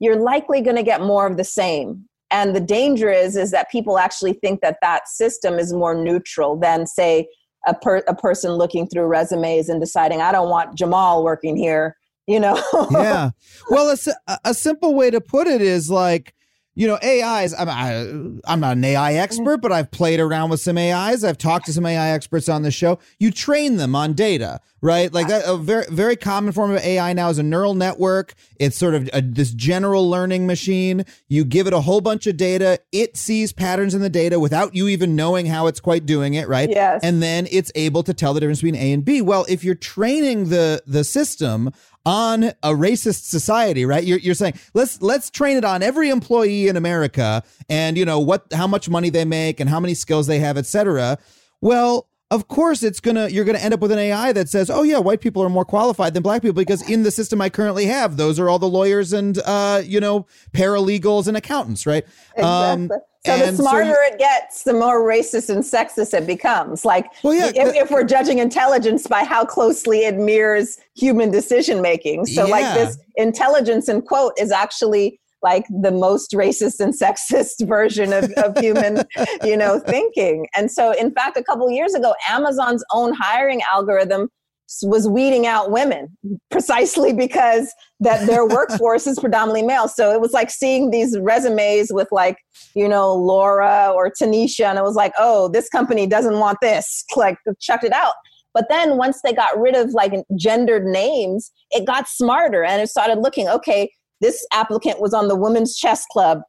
[0.00, 2.08] You're likely going to get more of the same.
[2.30, 6.58] And the danger is, is that people actually think that that system is more neutral
[6.58, 7.28] than, say,
[7.66, 11.96] a, per, a person looking through resumes and deciding, I don't want Jamal working here,
[12.26, 12.62] you know?
[12.90, 13.30] yeah.
[13.70, 13.94] Well,
[14.26, 16.34] a, a simple way to put it is like,
[16.78, 20.60] you know, AIs, I'm, I, I'm not an AI expert, but I've played around with
[20.60, 21.24] some AIs.
[21.24, 23.00] I've talked to some AI experts on the show.
[23.18, 25.12] You train them on data, right?
[25.12, 28.34] Like that, a very, very common form of AI now is a neural network.
[28.60, 31.04] It's sort of a, this general learning machine.
[31.26, 32.78] You give it a whole bunch of data.
[32.92, 36.46] It sees patterns in the data without you even knowing how it's quite doing it,
[36.46, 36.70] right?
[36.70, 37.00] Yes.
[37.02, 39.20] And then it's able to tell the difference between A and B.
[39.20, 41.72] Well, if you're training the, the system
[42.08, 44.02] on a racist society, right?
[44.02, 48.18] You're, you're saying let's let's train it on every employee in America and you know
[48.18, 51.18] what how much money they make and how many skills they have, etc.
[51.60, 54.82] Well, of course it's gonna you're gonna end up with an AI that says, oh
[54.82, 57.86] yeah, white people are more qualified than black people because in the system I currently
[57.86, 62.04] have, those are all the lawyers and uh, you know paralegals and accountants, right?
[62.36, 62.96] Exactly.
[62.96, 66.26] Um, so and the smarter so you, it gets, the more racist and sexist it
[66.26, 66.84] becomes.
[66.84, 71.82] Like well, yeah, if, if, we're judging intelligence by how closely it mirrors human decision
[71.82, 72.26] making.
[72.26, 72.52] So yeah.
[72.52, 78.30] like this intelligence in quote is actually like the most racist and sexist version of,
[78.32, 79.02] of human
[79.44, 84.28] you know thinking and so in fact a couple years ago amazon's own hiring algorithm
[84.82, 86.16] was weeding out women
[86.50, 89.88] precisely because that their workforce is predominantly male.
[89.88, 92.36] So it was like seeing these resumes with like,
[92.74, 97.04] you know, Laura or Tanisha, and it was like, oh, this company doesn't want this.
[97.16, 98.12] Like, chucked it out.
[98.54, 102.88] But then once they got rid of like gendered names, it got smarter and it
[102.88, 106.42] started looking, okay, this applicant was on the women's chess club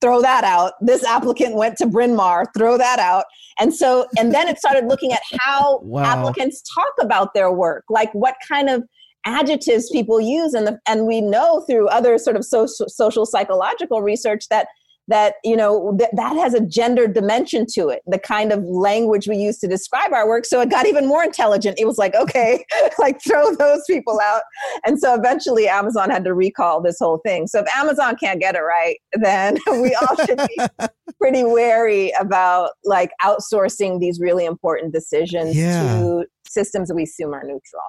[0.00, 0.72] throw that out.
[0.80, 3.24] This applicant went to Bryn Mawr, throw that out.
[3.58, 6.04] And so, and then it started looking at how wow.
[6.04, 8.82] applicants talk about their work, like what kind of
[9.24, 10.54] adjectives people use.
[10.54, 14.68] And, the, and we know through other sort of social, social psychological research that
[15.08, 19.28] that you know th- that has a gender dimension to it the kind of language
[19.28, 20.44] we use to describe our work.
[20.44, 21.78] So it got even more intelligent.
[21.78, 22.64] It was like okay
[22.98, 24.42] like throw those people out.
[24.84, 27.46] And so eventually amazon had to recall this whole thing.
[27.46, 30.86] So if amazon can't get it right then we all should be
[31.20, 35.98] pretty wary about like outsourcing these really important decisions yeah.
[35.98, 37.82] to systems we assume are neutral.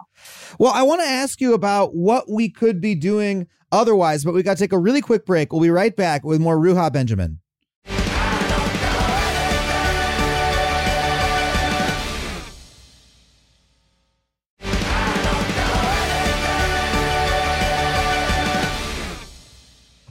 [0.60, 4.44] Well, I want to ask you about what we could be doing otherwise, but we
[4.44, 5.52] got to take a really quick break.
[5.52, 7.40] We'll be right back with more Ruha Benjamin.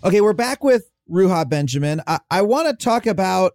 [0.05, 2.01] Okay, we're back with Ruha Benjamin.
[2.07, 3.55] I, I want to talk about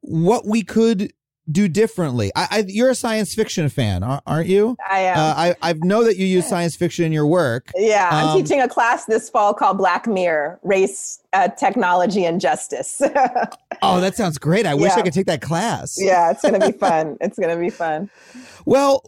[0.00, 1.12] what we could
[1.50, 2.32] do differently.
[2.34, 4.76] I, I, you're a science fiction fan, aren't you?
[4.88, 5.18] I am.
[5.18, 7.70] Uh, I, I know that you use science fiction in your work.
[7.76, 12.40] yeah, I'm um, teaching a class this fall called Black Mirror Race, uh, Technology, and
[12.40, 13.00] Justice.
[13.82, 14.64] Oh, that sounds great.
[14.64, 15.98] I wish I could take that class.
[16.00, 17.18] yeah, it's going to be fun.
[17.20, 18.08] It's going to be fun.
[18.64, 19.02] Well,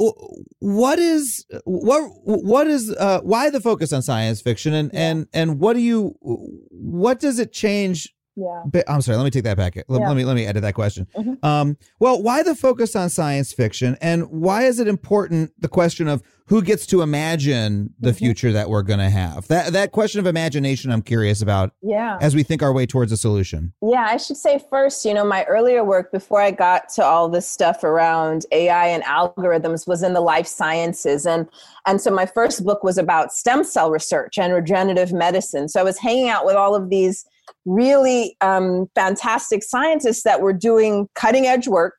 [0.58, 5.60] what is what what is uh, why the focus on science fiction and and and
[5.60, 8.62] what do you what does it change Yeah.
[8.66, 9.16] But I'm sorry.
[9.16, 9.76] Let me take that back.
[9.88, 10.08] Let, Yeah.
[10.08, 11.06] let me let me edit that question.
[11.16, 11.42] Mhm.
[11.42, 15.52] Um, well, why the focus on science fiction, and why is it important?
[15.58, 18.16] The question of who gets to imagine the Mhm.
[18.16, 19.48] future that we're going to have.
[19.48, 22.18] That that question of imagination, I'm curious about Yeah.
[22.20, 23.72] as we think our way towards a solution.
[23.82, 27.28] Yeah, I should say first, you know, my earlier work before I got to all
[27.30, 31.46] this stuff around AI and algorithms was in the life sciences and
[31.86, 35.68] and so my first book was about stem cell research and regenerative medicine.
[35.68, 37.24] So I was hanging out with all of these
[37.66, 41.94] really um, fantastic scientists that were doing cutting edge work,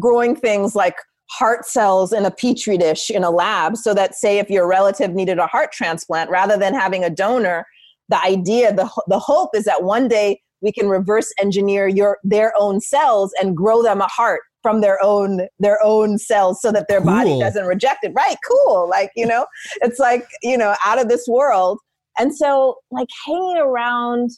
[0.00, 0.96] growing things like
[1.30, 5.12] heart cells in a petri dish in a lab so that say if your relative
[5.12, 7.66] needed a heart transplant rather than having a donor
[8.08, 12.52] the idea the, the hope is that one day we can reverse engineer your their
[12.56, 16.88] own cells and grow them a heart from their own their own cells so that
[16.88, 18.12] their body doesn't reject it.
[18.16, 18.88] Right cool.
[18.88, 21.78] Like you know it's like you know out of this world.
[22.18, 24.30] And so like hanging around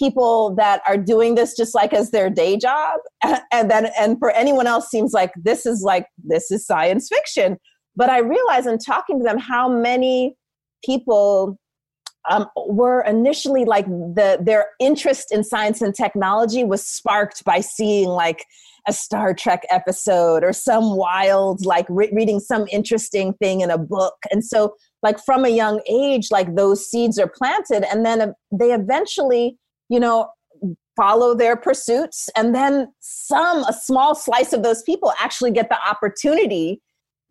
[0.00, 2.98] people that are doing this just like as their day job
[3.52, 7.58] and then and for anyone else seems like this is like this is science fiction.
[7.96, 10.36] But i realize in talking to them how many
[10.84, 11.58] people
[12.28, 18.08] um, were initially like the their interest in science and technology was sparked by seeing
[18.08, 18.44] like
[18.88, 23.78] a Star Trek episode or some wild like re- reading some interesting thing in a
[23.78, 28.20] book, and so like from a young age, like those seeds are planted, and then
[28.20, 29.56] uh, they eventually,
[29.90, 30.30] you know,
[30.96, 35.78] follow their pursuits, and then some a small slice of those people actually get the
[35.86, 36.80] opportunity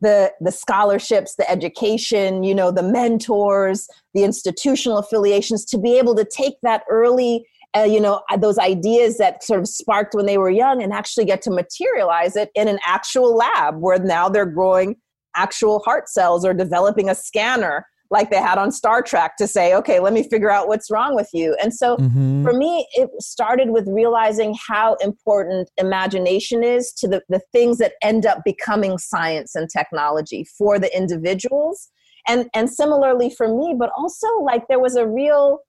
[0.02, 6.16] the the scholarships the education you know the mentors the institutional affiliations to be able
[6.16, 7.46] to take that early
[7.78, 10.94] uh, you know uh, those ideas that sort of sparked when they were young and
[10.94, 14.96] actually get to materialize it in an actual lab where now they're growing
[15.36, 19.74] actual heart cells or developing a scanner like they had on Star Trek to say
[19.76, 21.56] okay let me figure out what's wrong with you.
[21.62, 22.44] And so Mhm.
[22.44, 27.94] for me it started with realizing how important imagination is to the, the things that
[28.02, 31.90] end up becoming science and technology for the individuals.
[32.28, 35.60] And and similarly for me but also like there was a real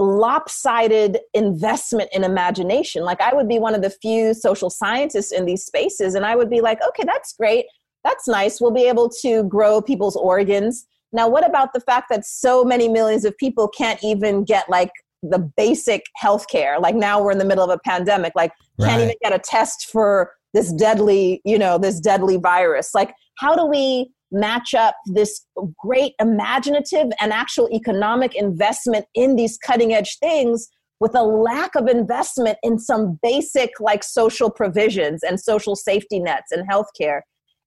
[0.00, 3.02] lopsided investment in imagination.
[3.04, 6.36] Like i would be one of the few social scientists in these spaces and i
[6.36, 7.66] would be like okay that's great.
[8.04, 8.60] That's nice.
[8.60, 12.88] We'll be able to grow people's organs now what about the fact that so many
[12.88, 14.90] millions of people can't even get like
[15.22, 19.02] the basic health care like now we're in the middle of a pandemic like can't
[19.02, 22.94] even get a test for this deadly you know this deadly virus.
[22.94, 25.46] Like how do we match up this
[25.78, 30.68] great imaginative and actual economic investment in these cutting edge things
[31.00, 36.52] with a lack of investment in some basic like social provisions and social safety nets
[36.52, 37.20] and healthcare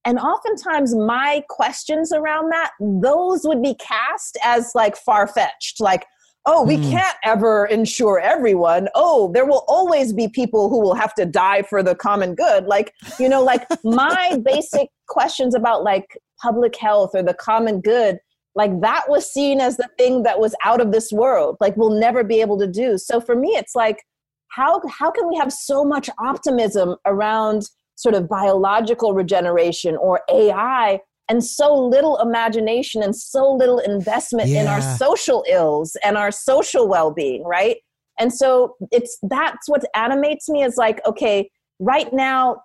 [0.06, 6.06] and oftentimes my questions around that those would be cast as like far-fetched like
[6.47, 6.89] oh we Hmm.
[6.91, 8.89] can't ever insure everyone.
[8.95, 12.66] Oh there will always be people who will have to die for the common good.
[12.66, 18.18] Like you know like my basic questions about like public health or the common good
[18.56, 21.97] like that was seen as the thing that was out of this world like we'll
[21.99, 22.97] never be able to do.
[22.97, 24.04] So for me it's like
[24.47, 27.64] how how can we have so much optimism around
[28.02, 30.99] sort of biological regeneration or ai
[31.30, 36.88] and so little imagination and so little investment in our social ills and our social
[36.88, 37.78] well-being right
[38.20, 41.49] and so it's that's what animates me is like okay
[41.80, 42.58] right now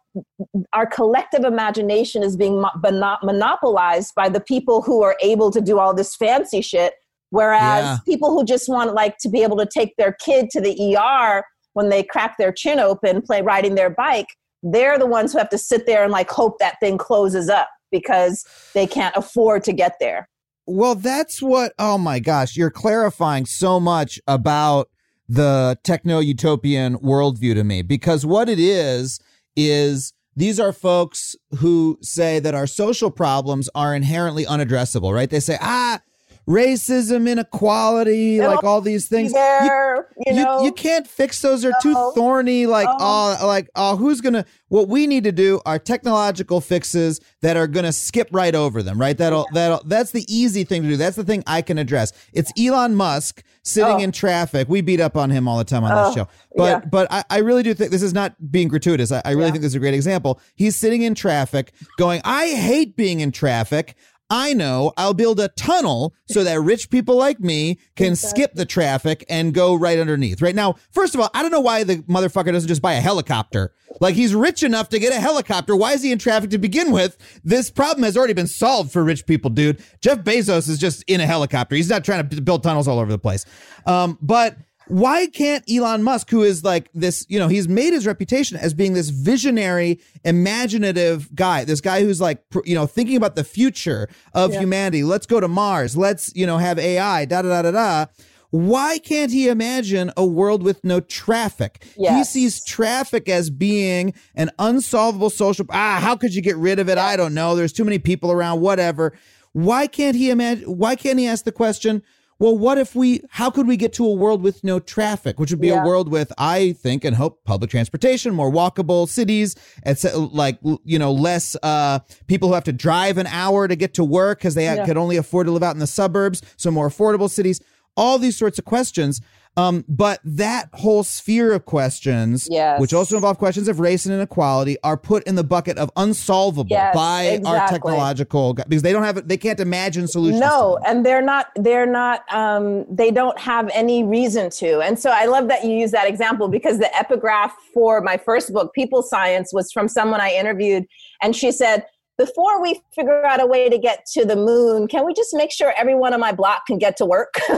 [0.72, 5.60] our collective imagination is being mo- mono- monopolized by the people who are able to
[5.60, 6.94] do all this fancy shit
[7.30, 7.96] whereas Yeah.
[8.06, 11.44] people who just want like to be able to take their kid to the ER
[11.74, 14.28] when they crack their chin open play riding their bike
[14.62, 17.68] they're the ones who have to sit there and like hope that thing closes up
[17.90, 18.44] because
[18.74, 20.28] they can't afford to get there
[20.66, 21.72] Well, that's what.
[21.78, 24.90] Oh my gosh, you're clarifying so much about
[25.28, 29.20] the techno utopian worldview to me because what it is
[29.56, 35.30] is these are folks who say that our social problems are inherently unaddressable, right?
[35.30, 36.00] They say, ah,
[36.48, 39.30] racism, inequality, It'll like all these things.
[39.30, 40.62] You- there, you, you, know.
[40.62, 41.62] you can't fix those.
[41.62, 42.66] They're too thorny.
[42.66, 44.44] Like, oh, like, oh, who's gonna?
[44.68, 49.00] What we need to do are technological fixes that are gonna skip right over them.
[49.00, 49.16] Right?
[49.16, 50.96] That'll that'll that's the easy thing to do.
[50.96, 52.12] That's the thing I can address.
[52.32, 53.98] It's Elon Musk sitting Oh.
[53.98, 54.68] in traffic.
[54.68, 56.28] We beat up on him all the time on this Oh, show.
[56.56, 56.88] But yeah.
[56.88, 59.10] but I, I really do think this is not being gratuitous.
[59.12, 59.50] I, I really Yeah.
[59.52, 60.40] think this is a great example.
[60.54, 63.96] He's sitting in traffic, going, I hate being in traffic.
[64.28, 68.64] I know I'll build a tunnel so that rich people like me can skip the
[68.64, 70.42] traffic and go right underneath.
[70.42, 73.00] Right now, first of all, I don't know why the motherfucker doesn't just buy a
[73.00, 73.72] helicopter.
[74.00, 75.76] Like he's rich enough to get a helicopter.
[75.76, 77.16] Why is he in traffic to begin with?
[77.44, 79.82] This problem has already been solved for rich people, dude.
[80.00, 81.76] Jeff Bezos is just in a helicopter.
[81.76, 83.44] He's not trying to build tunnels all over the place.
[83.86, 84.56] Um, but
[84.88, 88.72] why can't Elon Musk, who is like this, you know, he's made his reputation as
[88.74, 94.08] being this visionary, imaginative guy, this guy who's like, you know, thinking about the future
[94.32, 95.02] of humanity.
[95.02, 95.96] Let's go to Mars.
[95.96, 98.06] Let's, you know, have AI, da da da da da.
[98.50, 101.84] Why can't he imagine a world with no traffic?
[102.18, 105.66] He sees traffic as being an unsolvable social.
[105.70, 106.96] Ah, how could you get rid of it?
[106.96, 107.56] I don't know.
[107.56, 109.18] There's too many people around, whatever.
[109.52, 110.64] Why can't he imagine?
[110.64, 112.02] Why can't he ask the question?
[112.38, 115.50] Well, what if we, how could we get to a world with no traffic, which
[115.50, 119.56] would be a world with, I think and hope, public transportation, more walkable cities,
[119.86, 123.94] it's like, you know, less uh, people who have to drive an hour to get
[123.94, 124.84] to work because they Yeah.
[124.84, 126.42] could only afford to live out in the suburbs.
[126.58, 127.60] So more affordable cities,
[127.96, 129.22] all these sorts of questions.
[129.58, 132.78] Um, but that whole sphere of questions, Yes.
[132.80, 136.66] which also involve questions of race and inequality, are put in the bucket of unsolvable
[136.68, 137.74] Yes, by our exactly.
[137.76, 140.40] technological because they don't have, they can't imagine solutions.
[140.40, 145.10] no and they're not they're not um, they don't have any reason to and so
[145.10, 149.02] i love that you use that example because the epigraph for my first book people
[149.02, 150.84] science was from someone i interviewed
[151.22, 151.84] and she said
[152.18, 155.52] before we figure out a way to get to the moon can we just make
[155.52, 157.34] sure everyone on my block can get to work?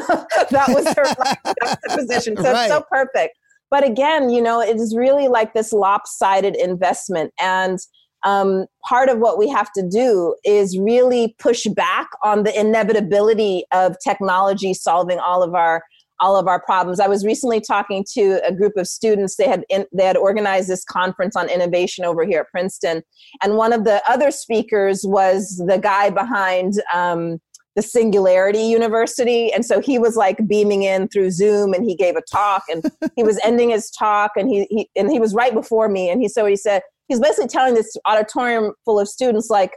[0.51, 2.65] That was her like, juxtaposition so Right.
[2.65, 3.39] it's so perfect.
[3.71, 7.33] But again you know it is really like this lopsided investment.
[7.41, 7.79] And
[8.25, 13.65] um, part of what we have to do is really push back on the inevitability
[13.73, 15.85] of technology solving all of our
[16.21, 17.01] all of our problems.
[17.01, 19.37] I was recently talking to a group of students.
[19.37, 23.03] They had in, they had organized this conference on innovation over here at Princeton,
[23.43, 26.75] and one of the other speakers was the guy behind.
[26.93, 27.41] Um,
[27.77, 29.53] the Singularity University.
[29.53, 32.83] And so he was like beaming in through Zoom and he gave a talk and
[33.15, 36.11] he was ending his talk and he, he and he was right before me.
[36.11, 39.77] And he so he said, he's basically telling this auditorium full of students like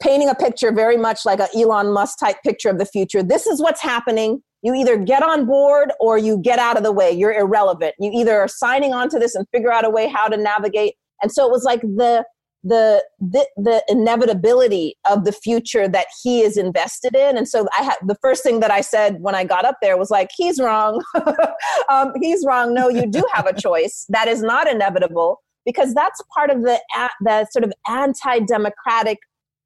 [0.00, 3.22] painting a picture very much like an Elon Musk type picture of the future.
[3.22, 4.42] This is what's happening.
[4.66, 7.12] You either get on board or you get out of the way.
[7.12, 7.94] You're irrelevant.
[8.00, 10.96] You either are signing on to this and figure out a way how to navigate.
[11.22, 12.24] And so it was like the
[12.64, 17.36] the the, the inevitability of the future that he is invested in.
[17.36, 19.96] And so I had the first thing that I said when I got up there
[19.96, 21.00] was like, he's wrong.
[21.88, 22.74] um, he's wrong.
[22.74, 24.04] No, you do have a choice.
[24.16, 26.80] That is not inevitable because that's part of the
[27.20, 29.18] the sort of anti-democratic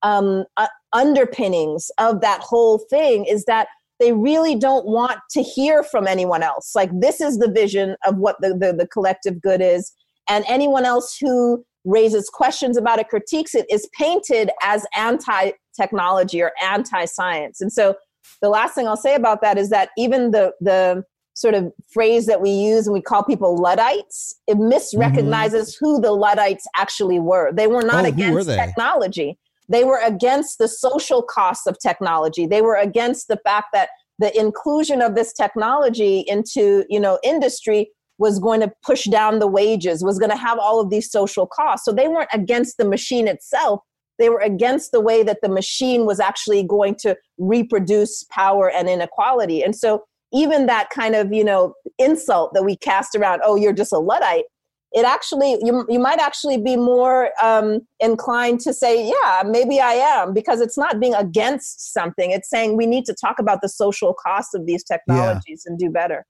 [0.03, 3.69] um, uh, underpinnings of that whole thing is that
[4.01, 6.73] they really don't want to hear from anyone else.
[6.75, 9.93] Like this is the vision of what the, the, the collective good is,
[10.29, 16.53] and anyone else who raises questions about it, critiques it, is painted as anti-technology or
[16.63, 17.61] anti-science.
[17.61, 17.95] And so,
[18.43, 22.27] the last thing I'll say about that is that even the the sort of phrase
[22.27, 25.85] that we use and we call people Luddites, it misrecognizes mm-hmm.
[25.85, 27.51] who the Luddites actually were.
[27.53, 29.39] They were not Oh, were against technology.
[29.71, 32.47] They were against the social costs of technology.
[32.47, 37.91] They were against the fact that the inclusion of this technology into, you know, industry
[38.19, 41.47] was going to push down the wages, was going to have all of these social
[41.47, 41.87] costs.
[41.87, 43.81] So they weren't against the machine itself.
[44.19, 48.89] They were against the way that the machine was actually going to reproduce power and
[48.89, 49.63] inequality.
[49.63, 53.73] And so even that kind of, you know, insult that we cast around, oh, you're
[53.73, 54.45] just a Luddite,
[54.93, 59.93] it actually you, you might actually be more um, inclined to say yeah maybe i
[59.93, 63.69] am because it's not being against something it's saying we need to talk about the
[63.69, 66.27] social costs of these technologies and do better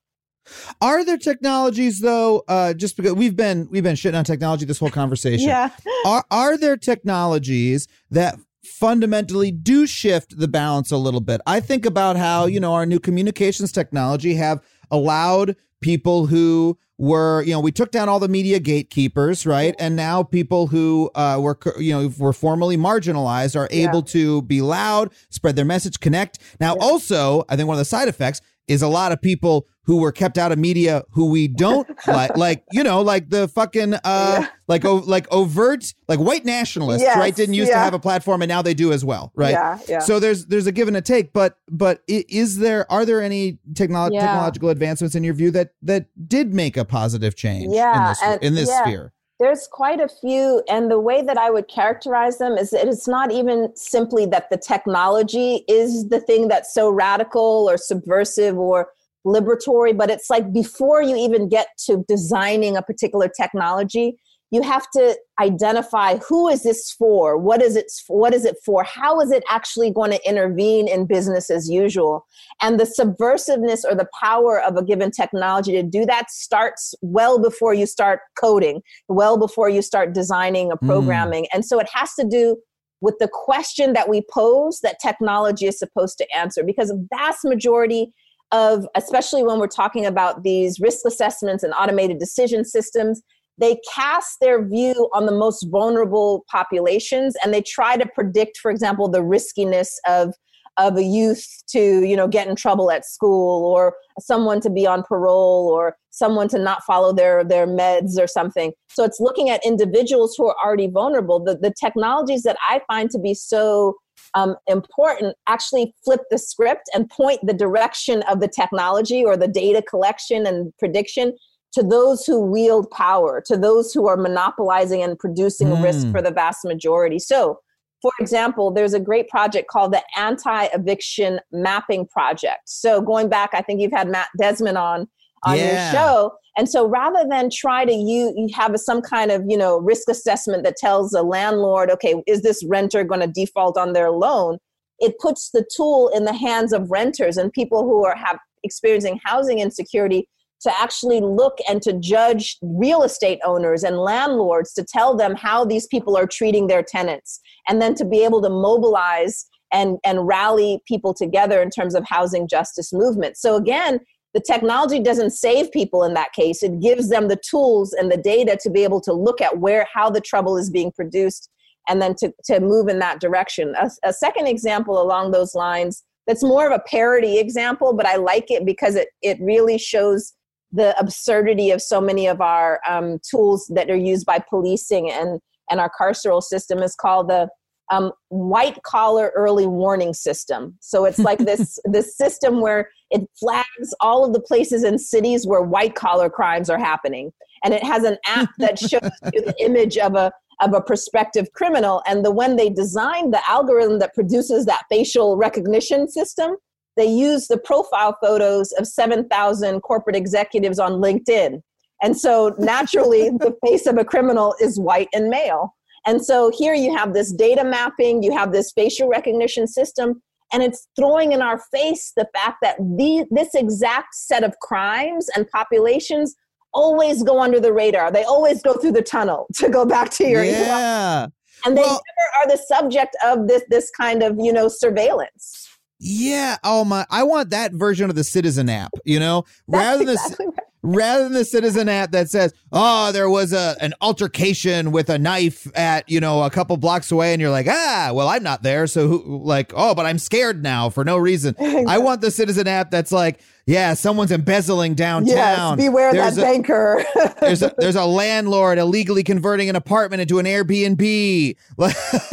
[0.80, 2.42] Are there technologies though?
[2.48, 5.46] Uh, just because we've been we've been shitting on technology this whole conversation.
[5.46, 5.70] yeah
[6.06, 11.40] Are are there technologies that fundamentally do shift the balance a little bit?
[11.46, 17.42] I think about how you know our new communications technology have allowed people who were
[17.42, 19.74] you know we took down all the media gatekeepers right?
[19.78, 24.60] And now people who uh, were you know were formerly marginalized are able to be
[24.60, 26.38] loud spread their message connect.
[26.60, 28.40] Now also i think one of the side effects
[28.70, 32.36] is a lot of people who were kept out of media who we don't like,
[32.36, 34.46] like you know, like the fucking uh, Yeah.
[34.68, 37.34] like o- like overt like white nationalists, Yes, right?
[37.34, 39.50] Didn't used to have a platform, and now they do as well, right?
[39.52, 39.98] Yeah, yeah.
[39.98, 43.58] So there's there's a give and a take, but but is there are there any
[43.72, 44.20] technolo- Yeah.
[44.20, 48.22] technological advancements in your view that that did make a positive change Yeah, in this
[48.22, 48.82] and- in this yeah.
[48.84, 49.12] sphere?
[49.40, 53.08] There's quite a few, and the way that I would characterize them is that it's
[53.08, 58.90] not even simply that the technology is the thing that's so radical or subversive or
[59.26, 64.18] liberatory, but it's like before you even get to designing a particular technology,
[64.50, 67.38] you have to identify who is this for?
[67.38, 68.82] What is it what is it for?
[68.82, 72.26] How is it actually going to intervene in business as usual?
[72.60, 77.38] And the subversiveness or the power of a given technology to do that starts well
[77.38, 80.86] before you start coding well before you start designing or Mm.
[80.86, 81.46] programming.
[81.52, 82.56] And so it has to do
[83.00, 87.44] with the question that we pose that technology is supposed to answer because a vast
[87.44, 88.12] majority
[88.52, 93.22] of especially when we're talking about these risk assessments and automated decision systems
[93.58, 98.70] they cast their view on the most vulnerable populations and they try to predict for
[98.70, 100.34] example the riskiness of
[100.78, 104.86] of a youth to you know get in trouble at school or someone to be
[104.86, 108.72] on parole or someone to not follow their their meds or something.
[108.88, 111.42] So it's looking at individuals who are already vulnerable.
[111.42, 113.96] The, the technologies that i find to be so
[114.34, 119.48] um, important actually flip the script and point the direction of the technology or the
[119.48, 121.32] data collection and prediction
[121.72, 126.12] to those who wield power, to those who are monopolizing and producing risk Mm.
[126.12, 127.18] for the vast majority.
[127.18, 127.60] So,
[128.02, 132.62] for example, there's a great project called the Anti Eviction Mapping Project.
[132.66, 135.08] So, going back, I think you've had Matt Desmond on
[135.44, 135.92] on Yeah.
[135.92, 136.32] your show.
[136.58, 139.78] And so rather than try to you, you have a, some kind of, you know,
[139.78, 144.10] risk assessment that tells a landlord, okay, is this renter going to default on their
[144.10, 144.58] loan?
[144.98, 149.18] It puts the tool in the hands of renters and people who are have experiencing
[149.24, 150.28] housing insecurity
[150.62, 155.64] to actually look and to judge real estate owners and landlords to tell them how
[155.64, 160.26] these people are treating their tenants and then to be able to mobilize and, and
[160.26, 163.36] rally people together in terms of housing justice movement.
[163.36, 164.00] So again,
[164.34, 166.62] the technology doesn't save people in that case.
[166.62, 169.86] It gives them the tools and the data to be able to look at where
[169.92, 171.50] how the trouble is being produced
[171.88, 173.74] and then to, to move in that direction.
[173.80, 178.16] A, a second example along those lines that's more of a parody example, but I
[178.16, 180.32] like it because it, it really shows
[180.72, 185.40] the absurdity of so many of our um, tools that are used by policing and,
[185.70, 187.48] and our carceral system is called the
[187.90, 190.76] um, white collar early warning system.
[190.80, 195.46] So it's like this this system where it flags all of the places and cities
[195.46, 197.32] where white collar crimes are happening,
[197.64, 201.52] and it has an app that shows you the image of a of a prospective
[201.52, 202.02] criminal.
[202.06, 206.56] And the when they designed the algorithm that produces that facial recognition system,
[207.00, 211.62] they use the profile photos of 7,000 corporate executives on LinkedIn.
[212.02, 215.74] And so naturally, the face of a criminal is white and male.
[216.06, 220.22] And so here you have this data mapping, you have this facial recognition system,
[220.52, 225.28] and it's throwing in our face the fact that the, this exact set of crimes
[225.34, 226.34] and populations
[226.74, 228.10] always go under the radar.
[228.10, 231.26] They always go through the tunnel to go back to your yeah.
[231.64, 235.68] and they Well- never are the subject of this this kind of you know surveillance.
[236.00, 236.56] Yeah.
[236.64, 237.06] Oh my!
[237.10, 238.90] I want that version of the Citizen app.
[239.04, 240.56] You know, That's rather than exactly right.
[240.82, 245.18] Rather than the Citizen app that says, "Oh, there was a an altercation with a
[245.18, 248.62] knife at you know a couple blocks away," and you're like, "Ah, well, I'm not
[248.62, 252.30] there, so who, like, oh, but I'm scared now for no reason." I want the
[252.30, 255.78] Citizen app that's like, "Yeah, someone's embezzling downtown.
[255.78, 257.04] Yes, beware There's that a- banker.
[257.40, 261.56] There's a there's a landlord illegally converting an apartment into an Airbnb.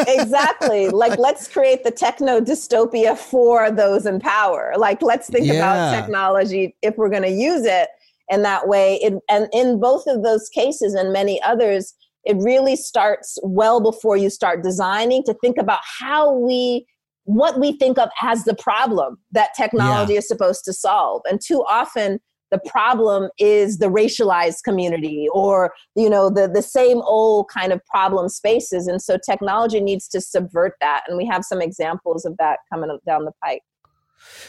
[0.07, 0.89] exactly.
[0.89, 4.73] Like let's create the techno dystopia for those in power.
[4.77, 5.53] Like let's think Yeah.
[5.55, 7.89] about technology if we're going to use it
[8.30, 8.95] in that way.
[9.01, 14.17] It, and in both of those cases and many others, it really starts well before
[14.17, 16.86] you start designing to think about how we
[17.23, 21.21] what we think of as the problem that technology is supposed to solve.
[21.30, 22.19] And too often
[22.51, 27.86] the problem is the racialized community or you know the the same old kind of
[27.86, 32.36] problem spaces and so technology needs to subvert that and we have some examples of
[32.38, 33.61] that coming down the pike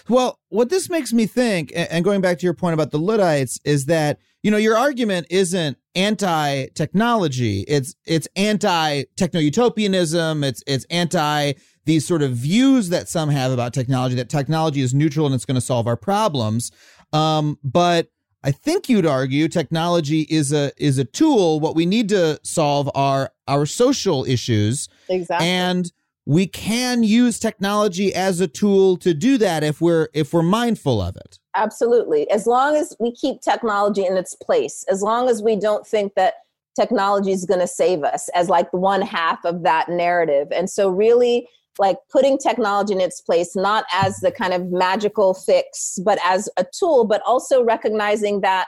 [0.08, 3.58] Well, what this makes me think, and going back to your point about the Luddites,
[3.64, 10.44] is that you know your argument isn't anti-technology; it's it's anti-techno-utopianism.
[10.44, 11.52] It's it's anti
[11.84, 15.46] these sort of views that some have about technology that technology is neutral and it's
[15.46, 16.70] going to solve our problems.
[17.14, 18.08] Um, but
[18.44, 21.60] I think you'd argue technology is a is a tool.
[21.60, 24.88] What we need to solve are our social issues.
[25.08, 25.92] exactly and
[26.28, 31.02] we can use technology as a tool to do that if we're if we're mindful
[31.02, 32.30] of it absolutely.
[32.30, 36.14] As long as we keep technology in its place, as long as we don't think
[36.14, 36.34] that
[36.78, 40.48] technology is going to save us as like one half of that narrative.
[40.52, 41.48] And so, really,
[41.78, 46.48] like putting technology in its place, not as the kind of magical fix, but as
[46.56, 48.66] a tool, but also recognizing that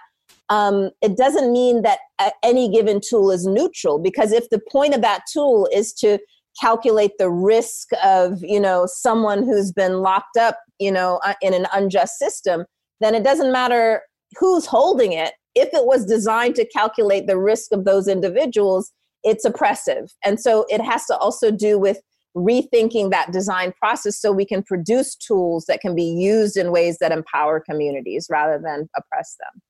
[0.48, 2.00] um, it doesn't mean that
[2.42, 6.18] any given tool is neutral because if the point of that tool is to
[6.60, 11.54] calculate the risk of you know someone who's been locked up you know uh, in
[11.54, 12.64] an unjust system
[13.00, 14.02] then it doesn't matter
[14.38, 15.34] who's holding it.
[15.54, 18.92] If it was designed to calculate the risk of those individuals
[19.22, 20.10] it's oppressive.
[20.24, 22.00] And so it has to also do with
[22.34, 26.96] rethinking that design process so we can produce tools that can be used in ways
[27.00, 29.60] that empower communities rather than oppress them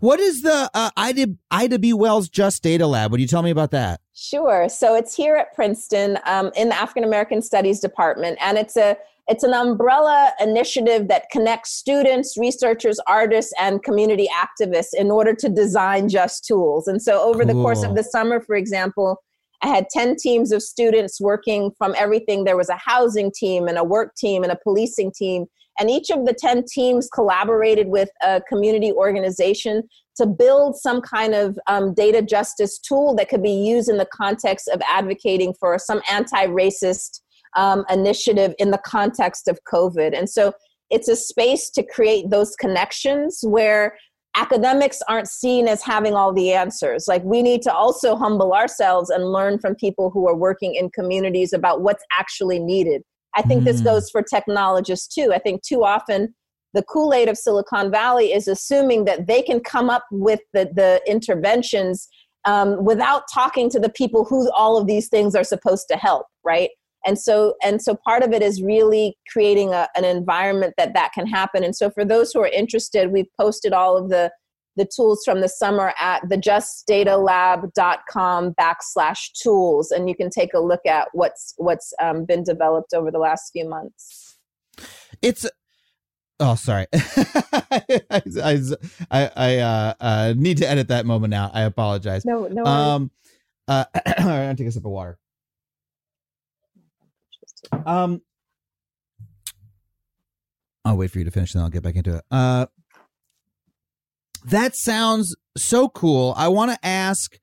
[0.00, 1.92] what is the uh, Ida, Ida B.
[1.92, 3.10] Wells Just Data Lab?
[3.10, 4.00] Would you tell me about that?
[4.14, 4.68] Sure.
[4.68, 8.96] So it's here at Princeton um, in the African American Studies Department, and it's a
[9.28, 15.48] it's an umbrella initiative that connects students, researchers, artists, and community activists in order to
[15.48, 16.88] design just tools.
[16.88, 17.54] And so, over cool.
[17.54, 19.22] the course of the summer, for example,
[19.62, 22.44] I had 10 teams of students working from everything.
[22.44, 25.46] There was a housing team, and a work team, and a policing team
[25.80, 29.82] and each of the 10 teams collaborated with a community organization
[30.16, 34.08] to build some kind of um, data justice tool that could be used in the
[34.12, 37.20] context of advocating for some anti racist
[37.56, 40.16] um, initiative in the context of COVID.
[40.16, 40.52] And so
[40.90, 43.96] it's a space to create those connections where
[44.36, 47.06] academics aren't seen as having all the answers.
[47.08, 50.90] Like we need to also humble ourselves and learn from people who are working in
[50.90, 53.02] communities about what's actually needed.
[53.36, 53.64] I think mm.
[53.64, 55.32] this goes for technologists too.
[55.32, 56.34] I think too often
[56.72, 60.70] the Kool Aid of Silicon Valley is assuming that they can come up with the,
[60.74, 62.08] the interventions
[62.44, 66.26] um, without talking to the people who all of these things are supposed to help,
[66.44, 66.70] right?
[67.06, 71.12] And so, and so, part of it is really creating a, an environment that that
[71.12, 71.64] can happen.
[71.64, 74.30] And so, for those who are interested, we've posted all of the
[74.76, 80.86] the tools from the summer at thejustdatalab.com backslash tools and you can take a look
[80.86, 84.38] at what's what's um, been developed over the last few months.
[85.22, 85.46] It's
[86.38, 86.86] oh sorry.
[86.92, 87.82] I
[89.10, 92.24] i i, uh, uh, need to edit that moment now i apologize.
[92.24, 93.10] No no um
[93.68, 93.84] uh
[94.18, 95.18] i'm gonna take a sip of water.
[97.84, 98.22] Um
[100.84, 102.24] I'll wait for you to finish, then I'll get back into it.
[102.30, 102.66] Uh,
[104.44, 106.34] that sounds so cool.
[106.36, 107.38] I want to ask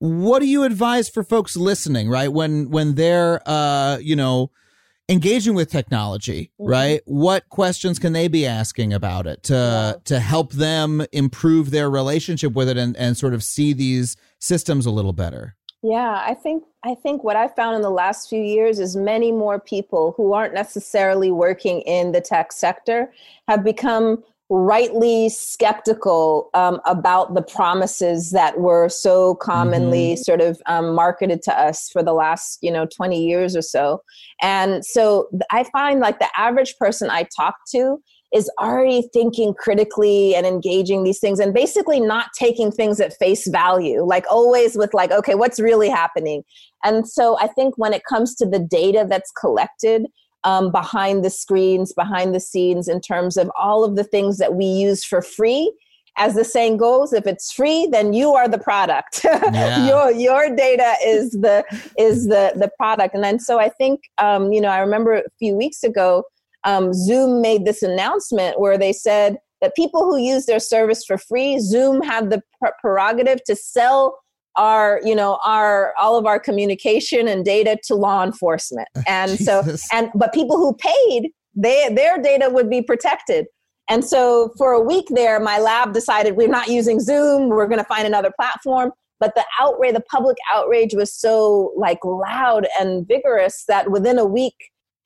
[0.00, 2.32] what do you advise for folks listening, right?
[2.32, 4.50] When when they're uh, you know,
[5.08, 6.70] engaging with technology, mm-hmm.
[6.70, 7.00] right?
[7.04, 10.00] What questions can they be asking about it to yeah.
[10.04, 14.86] to help them improve their relationship with it and, and sort of see these systems
[14.86, 15.56] a little better?
[15.82, 19.32] Yeah, I think I think what I found in the last few years is many
[19.32, 23.12] more people who aren't necessarily working in the tech sector
[23.48, 30.22] have become rightly skeptical um, about the promises that were so commonly mm-hmm.
[30.22, 34.00] sort of um, marketed to us for the last you know 20 years or so
[34.40, 37.98] and so i find like the average person i talk to
[38.32, 43.46] is already thinking critically and engaging these things and basically not taking things at face
[43.48, 46.42] value like always with like okay what's really happening
[46.84, 50.06] and so i think when it comes to the data that's collected
[50.44, 54.54] um, behind the screens, behind the scenes, in terms of all of the things that
[54.54, 55.72] we use for free.
[56.16, 59.24] As the saying goes, if it's free, then you are the product.
[59.24, 59.86] Yeah.
[59.86, 61.64] your your data is the
[61.96, 63.14] is the the product.
[63.14, 66.24] And then so I think um, you know I remember a few weeks ago,
[66.64, 71.18] um, Zoom made this announcement where they said that people who use their service for
[71.18, 72.42] free, Zoom had the
[72.80, 74.18] prerogative to sell
[74.58, 78.88] our you know our all of our communication and data to law enforcement.
[79.06, 83.46] And so and but people who paid they their data would be protected.
[83.88, 87.78] And so for a week there my lab decided we're not using zoom we're going
[87.78, 88.92] to find another platform.
[89.20, 94.26] But the outrage the public outrage was so like loud and vigorous that within a
[94.26, 94.56] week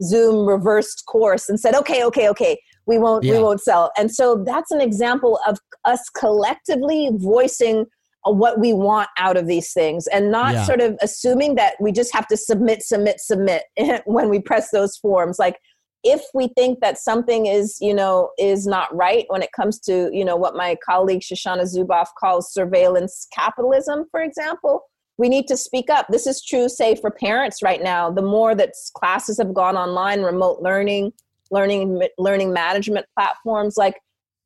[0.03, 3.34] zoom reversed course and said okay okay okay we won't yeah.
[3.34, 3.92] we won't sell.
[3.96, 7.86] And so that's an example of us collectively voicing
[8.24, 10.64] what we want out of these things and not yeah.
[10.64, 13.64] sort of assuming that we just have to submit submit submit
[14.04, 15.38] when we press those forms.
[15.38, 15.58] Like
[16.04, 20.10] if we think that something is you know is not right when it comes to
[20.12, 24.82] you know what my colleague shoshana zuboff calls surveillance capitalism for example
[25.18, 26.06] we need to speak up.
[26.08, 28.10] This is true say for parents right now.
[28.10, 31.12] The more that classes have gone online remote learning
[31.50, 34.00] learning learning management platforms like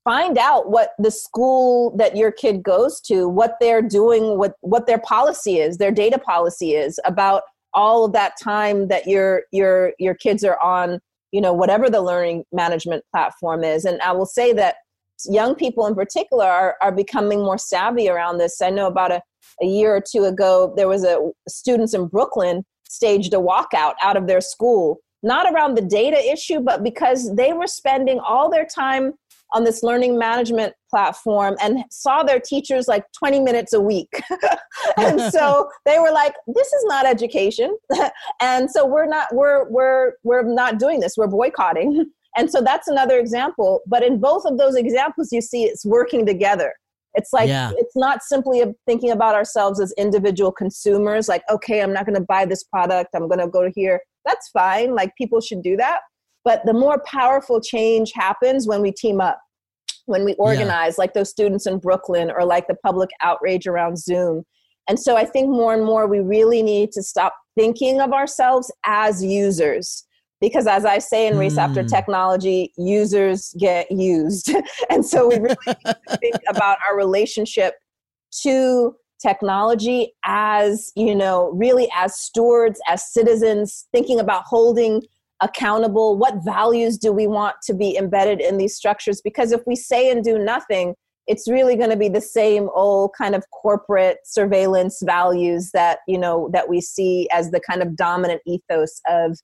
[0.07, 4.87] find out what the school that your kid goes to what they're doing what what
[4.87, 7.43] their policy is their data policy is about
[7.77, 10.99] all of that time that your your your kids are on
[11.31, 13.85] you know whatever the learning management platform is.
[13.85, 14.77] And i will say that
[15.27, 18.61] young people in particular are, are becoming more savvy around this.
[18.61, 19.23] I know about a,
[19.63, 24.17] a year or two ago there was a students in brooklyn staged a walkout out
[24.17, 28.67] of their school not around the data issue but because they were spending all their
[28.67, 29.13] time
[29.57, 34.23] on this learning management platform and saw their teachers like 20 minutes a week.
[34.99, 37.75] and so they were like, this is not education.
[38.43, 41.17] and so we're not we're we're we're not doing this.
[41.17, 42.05] We're boycotting.
[42.37, 46.27] And so that's another example, but in both of those examples you see it's working
[46.27, 46.75] together.
[47.15, 47.73] It's like yeah.
[47.77, 52.27] it's not simply thinking about ourselves as individual consumers like okay, I'm not going to
[52.29, 54.03] buy this product, I'm going to go here.
[54.27, 54.95] That's fine.
[54.95, 56.01] Like people should do that.
[56.47, 59.41] But the more powerful change happens when we team up,
[60.07, 61.03] when we organize, yeah.
[61.03, 64.45] like those students in Brooklyn or like the public outrage around Zoom.
[64.89, 68.73] And so I think more and more we really need to stop thinking of ourselves
[68.85, 70.05] as users.
[70.41, 71.63] Because as I say in Race mm.
[71.63, 74.55] After Technology, users get used.
[74.91, 77.75] and so we really need to think about our relationship
[78.43, 85.03] to technology as, you know, really as stewards, as citizens, thinking about holding
[85.43, 86.17] accountable?
[86.17, 89.21] What values do we want to be embedded in these structures?
[89.21, 90.95] Because if we say and do nothing
[91.27, 96.19] it's really going to be the same old kind of corporate surveillance values that you
[96.19, 99.39] know that we see as the kind of dominant ethos of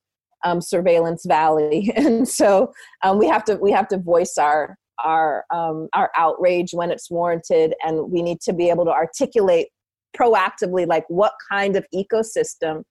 [0.45, 1.93] um, surveillance valley.
[1.97, 2.73] And so
[3.05, 7.11] um, we have to we have to voice our our um, our outrage when it's
[7.11, 9.69] warranted and we need to be able to articulate
[10.17, 12.83] proactively like what kind of ecosystem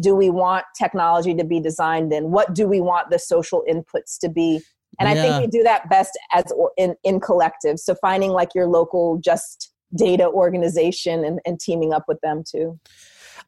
[0.00, 2.30] do we want technology to be designed in?
[2.30, 4.60] What do we want the social inputs to be?
[5.00, 5.14] And yeah.
[5.14, 6.44] I think we do that best as
[6.76, 7.78] in, in collective.
[7.78, 12.78] So finding like your local just data organization and, and teaming up with them too.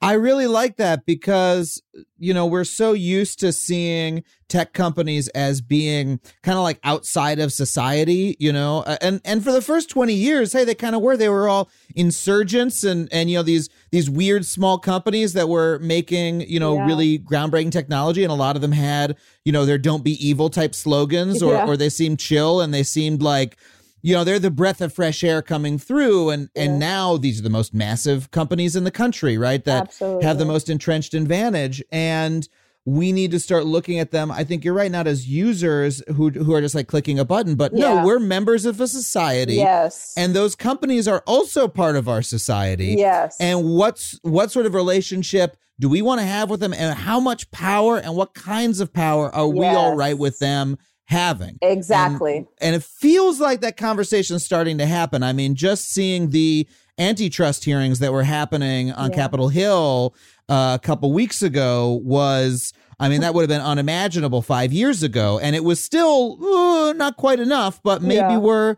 [0.02, 1.82] I really like that because,
[2.18, 7.38] you know, we're so used to seeing tech companies as being kind of like outside
[7.38, 11.02] of society, you know, and, and for the first 20 years, hey, they kind of
[11.02, 15.50] were, they were all insurgents and, and, you know, these, these weird small companies that
[15.50, 16.86] were making, you know, yeah.
[16.86, 18.24] really groundbreaking technology.
[18.24, 21.52] And a lot of them had, you know, their don't be evil type slogans or,
[21.52, 21.66] yeah.
[21.66, 23.58] or they seemed chill and they seemed like,
[24.02, 26.64] you know they're the breath of fresh air coming through and yeah.
[26.64, 30.24] and now these are the most massive companies in the country right that Absolutely.
[30.24, 32.48] have the most entrenched advantage and
[32.86, 36.30] we need to start looking at them i think you're right not as users who
[36.30, 37.94] who are just like clicking a button but yeah.
[37.94, 42.22] no we're members of a society yes and those companies are also part of our
[42.22, 46.74] society yes and what's what sort of relationship do we want to have with them
[46.74, 49.54] and how much power and what kinds of power are yes.
[49.56, 50.76] we all right with them
[51.10, 51.58] having.
[51.60, 52.38] Exactly.
[52.38, 55.22] And, and, it feels like that conversation is starting to happen.
[55.22, 59.16] I mean, just seeing the antitrust hearings that were happening on yeah.
[59.16, 60.14] Capitol Hill
[60.48, 62.72] uh, a couple weeks ago was.
[63.02, 66.92] I mean, that would have been unimaginable five years ago, and it was still uh,
[66.92, 67.82] not quite enough.
[67.82, 68.36] But maybe yeah.
[68.36, 68.76] we're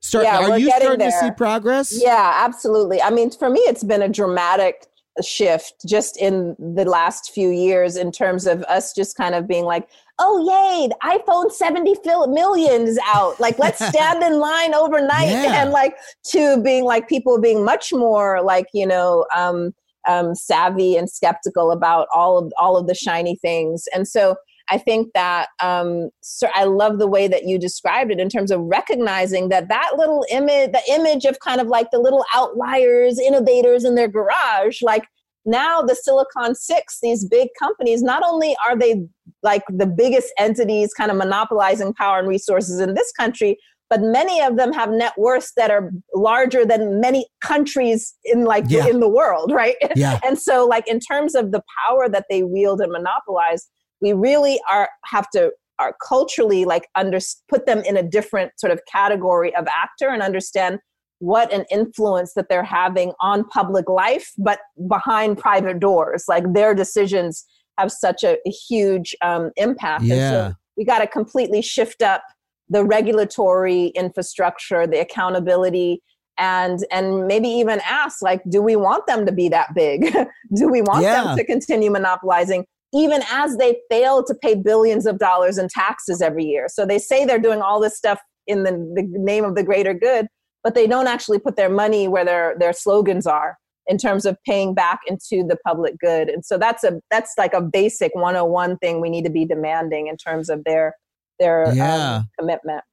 [0.00, 0.30] starting.
[0.30, 1.10] Yeah, are you starting there.
[1.10, 1.98] to see progress?
[1.98, 3.00] Yeah, absolutely.
[3.00, 4.88] I mean, for me, it's been a dramatic
[5.24, 9.64] shift just in the last few years in terms of us just kind of being
[9.64, 11.94] like oh yay the iphone 70
[12.28, 13.38] million is out.
[13.40, 15.30] Like let's stand in line overnight.
[15.32, 15.62] Yeah.
[15.62, 15.96] and like
[16.32, 19.72] to being like people being much more like you know um,
[20.08, 23.84] um, savvy and skeptical about all of all of the shiny things.
[23.94, 24.36] And so
[24.68, 28.50] I think that um, so I love the way that you described it in terms
[28.50, 33.18] of recognizing that that little image, the image of kind of like the little outliers,
[33.18, 35.04] innovators in their garage, like
[35.44, 39.04] now the Silicon Six, these big companies, not only are they
[39.42, 43.58] like the biggest entities kind of monopolizing power and resources in this country,
[43.90, 48.64] but many of them have net worths that are larger than many countries in like
[48.68, 48.86] yeah.
[48.86, 49.76] in the world, right?
[49.96, 50.18] Yeah.
[50.24, 53.68] and so like in terms of the power that they wield and monopolize,
[54.00, 57.18] we really are have to are culturally like under
[57.48, 60.78] put them in a different sort of category of actor and understand
[61.22, 64.58] what an influence that they're having on public life but
[64.88, 67.44] behind private doors like their decisions
[67.78, 70.30] have such a, a huge um, impact yeah.
[70.30, 72.22] So we got to completely shift up
[72.68, 76.02] the regulatory infrastructure the accountability
[76.38, 80.12] and and maybe even ask like do we want them to be that big
[80.54, 81.24] do we want yeah.
[81.24, 86.20] them to continue monopolizing even as they fail to pay billions of dollars in taxes
[86.20, 86.66] every year.
[86.68, 89.94] So they say they're doing all this stuff in the, the name of the greater
[89.94, 90.26] good,
[90.62, 94.36] but they don't actually put their money where their, their slogans are in terms of
[94.46, 96.28] paying back into the public good.
[96.28, 100.06] And so that's a that's like a basic 101 thing we need to be demanding
[100.06, 100.94] in terms of their
[101.38, 102.16] their um, yeah.
[102.16, 102.84] um, commitment.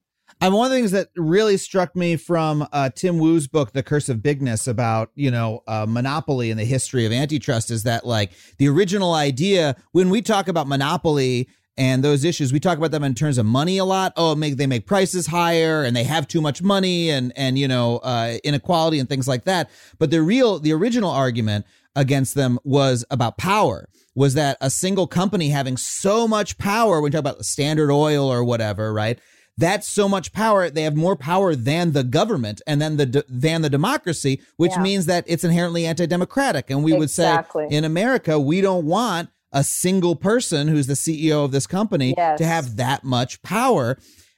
[0.41, 3.83] And one of the things that really struck me from uh, Tim Wu's book, The
[3.83, 8.05] Curse of Bigness, about you know uh, monopoly and the history of antitrust, is that
[8.05, 11.49] like the original idea when we talk about monopoly
[11.79, 12.51] and those issues.
[12.53, 14.13] We talk about them in terms of money a lot.
[14.17, 17.67] Oh, make they make prices higher, and they have too much money, and and you
[17.67, 19.69] know uh, inequality and things like that.
[19.97, 21.65] But the real, the original argument
[21.95, 23.87] against them was about power.
[24.13, 26.95] Was that a single company having so much power?
[26.95, 29.17] When we talk about Standard Oil or whatever, right?
[29.57, 30.69] That's so much power.
[30.69, 34.81] They have more power than the government and then the than the democracy, which Yeah.
[34.81, 36.69] means that it's inherently anti-democratic.
[36.69, 41.43] And we would say in America, we don't want a single person who's the CEO
[41.43, 42.37] of this company Yes.
[42.39, 43.97] to have that much power.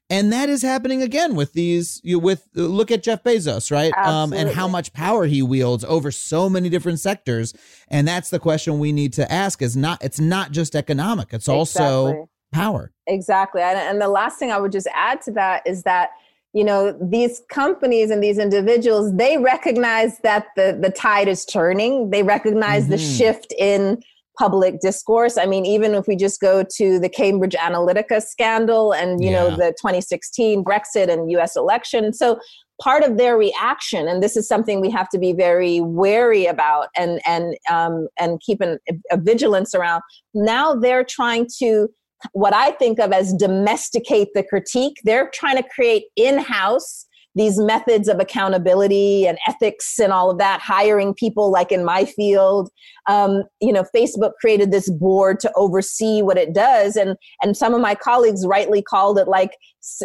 [0.09, 2.01] And that is happening again with these.
[2.03, 3.93] You with look at Jeff Bezos, right?
[3.97, 7.53] Um, and how much power he wields over so many different sectors.
[7.87, 9.61] And that's the question we need to ask.
[9.61, 12.91] Is not it's not just economic; it's also power.
[13.07, 13.61] Exactly.
[13.61, 16.09] And, and the last thing I would just add to that is that,
[16.51, 22.09] you know, these companies and these individuals, they recognize that the, the tide is turning.
[22.09, 23.17] They recognize the Mhm.
[23.17, 24.03] shift in
[24.41, 25.37] public discourse.
[25.37, 29.37] I mean, even if we just go to the Cambridge Analytica scandal and, you Yeah.
[29.43, 32.11] know, the 2016 Brexit and US election.
[32.11, 32.39] So
[32.81, 36.87] part of their reaction, and this is something we have to be very wary about
[36.97, 38.79] and, and, um, and keep an,
[39.11, 40.01] a vigilance around.
[40.33, 41.89] Now they're trying to
[42.33, 44.97] what I think of as domesticate the critique.
[45.03, 47.05] They're trying to create in house
[47.35, 52.05] these methods of accountability and ethics and all of that, hiring people like in my
[52.05, 52.69] field.
[53.07, 56.95] Um, you know, Facebook created this board to oversee what it does.
[56.95, 59.51] And, and some of my colleagues rightly called it like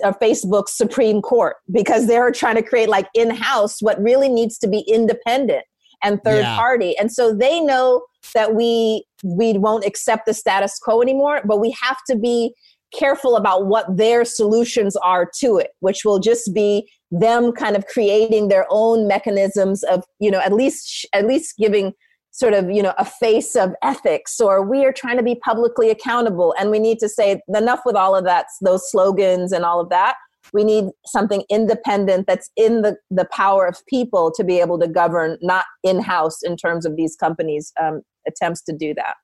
[0.02, 4.56] a Facebook Supreme Court because they're trying to create like in house what really needs
[4.58, 5.64] to be independent
[6.02, 6.56] and third Yeah.
[6.56, 6.96] party.
[6.98, 8.04] And so they know
[8.34, 12.54] that we we won't accept the status quo anymore, but we have to be
[12.94, 17.86] careful about what their solutions are to it, which will just be them kind of
[17.86, 21.92] creating their own mechanisms of, you know, at least at least giving
[22.30, 25.90] sort of, you know, a face of ethics or we are trying to be publicly
[25.90, 29.80] accountable and we need to say enough with all of that those slogans and all
[29.80, 30.16] of that
[30.52, 34.88] we need something independent that's in the, the power of people to be able to
[34.88, 39.14] govern not in-house in terms of these companies um, attempts to do that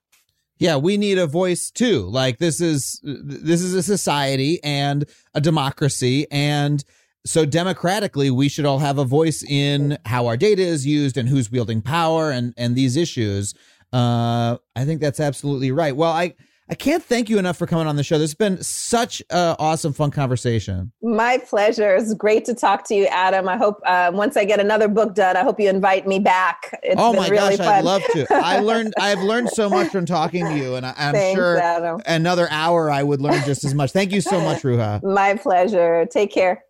[0.59, 2.01] Yeah, we need a voice too.
[2.01, 6.83] Like this is this is a society and a democracy and
[7.25, 11.29] so democratically we should all have a voice in how our data is used and
[11.29, 13.53] who's wielding power and and these issues.
[13.91, 15.95] Uh I think that's absolutely right.
[15.95, 16.33] Well, I
[16.69, 18.17] I can't thank you enough for coming on the show.
[18.17, 20.91] This has been such a awesome fun conversation.
[21.03, 24.59] my pleasure it's great to talk to you adam i hope uh, once i get
[24.61, 27.67] another book done i hope you invite me back it's oh my really gosh, fun.
[27.67, 28.25] I'd love to.
[28.31, 31.57] I learned I've learned so much from talking to you and I, I'm Thanks, sure
[31.59, 32.01] Adam.
[32.05, 33.91] another hour I would learn just as much.
[33.91, 35.03] Thank you so much, Ruha.
[35.03, 36.63] my pleasure take care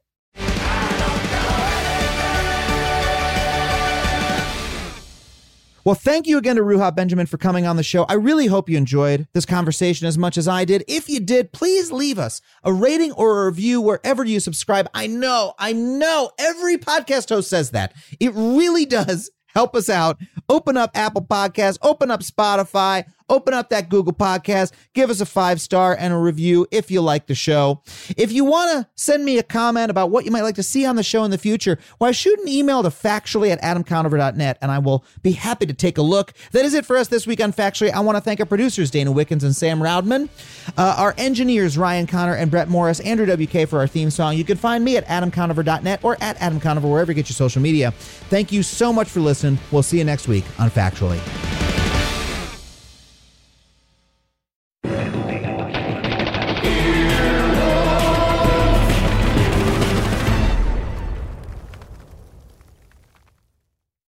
[5.85, 8.03] Well, thank you again to Ruha Benjamin for coming on the show.
[8.03, 10.85] I really hope you enjoyed this conversation as much as I did.
[10.87, 14.87] If you did, please leave us a rating or a review wherever you subscribe.
[14.93, 17.93] I know, I know every podcast host says that.
[18.21, 20.19] It really does help us out.
[20.47, 25.25] Open up Apple Podcasts, open up Spotify, open up that Google Podcast, give us a
[25.25, 27.81] five star and a review if you like the show.
[28.17, 30.85] If you want to send me a comment about what you might like to see
[30.85, 34.71] on the show in the future, why shoot an email to factually at adamconover.net and
[34.71, 36.33] I will be happy to take a look.
[36.51, 37.91] That is it for us this week on Factually.
[37.91, 40.29] I want to thank our producers, Dana Wickens and Sam Roudman,
[40.77, 44.37] uh, our engineers, Ryan Connor and Brett Morris, Andrew WK for our theme song.
[44.37, 47.91] You can find me at adamconover.net or at adamconover, wherever you get your social media.
[47.91, 49.59] Thank you so much for listening.
[49.71, 51.82] We'll see you next week on Factually.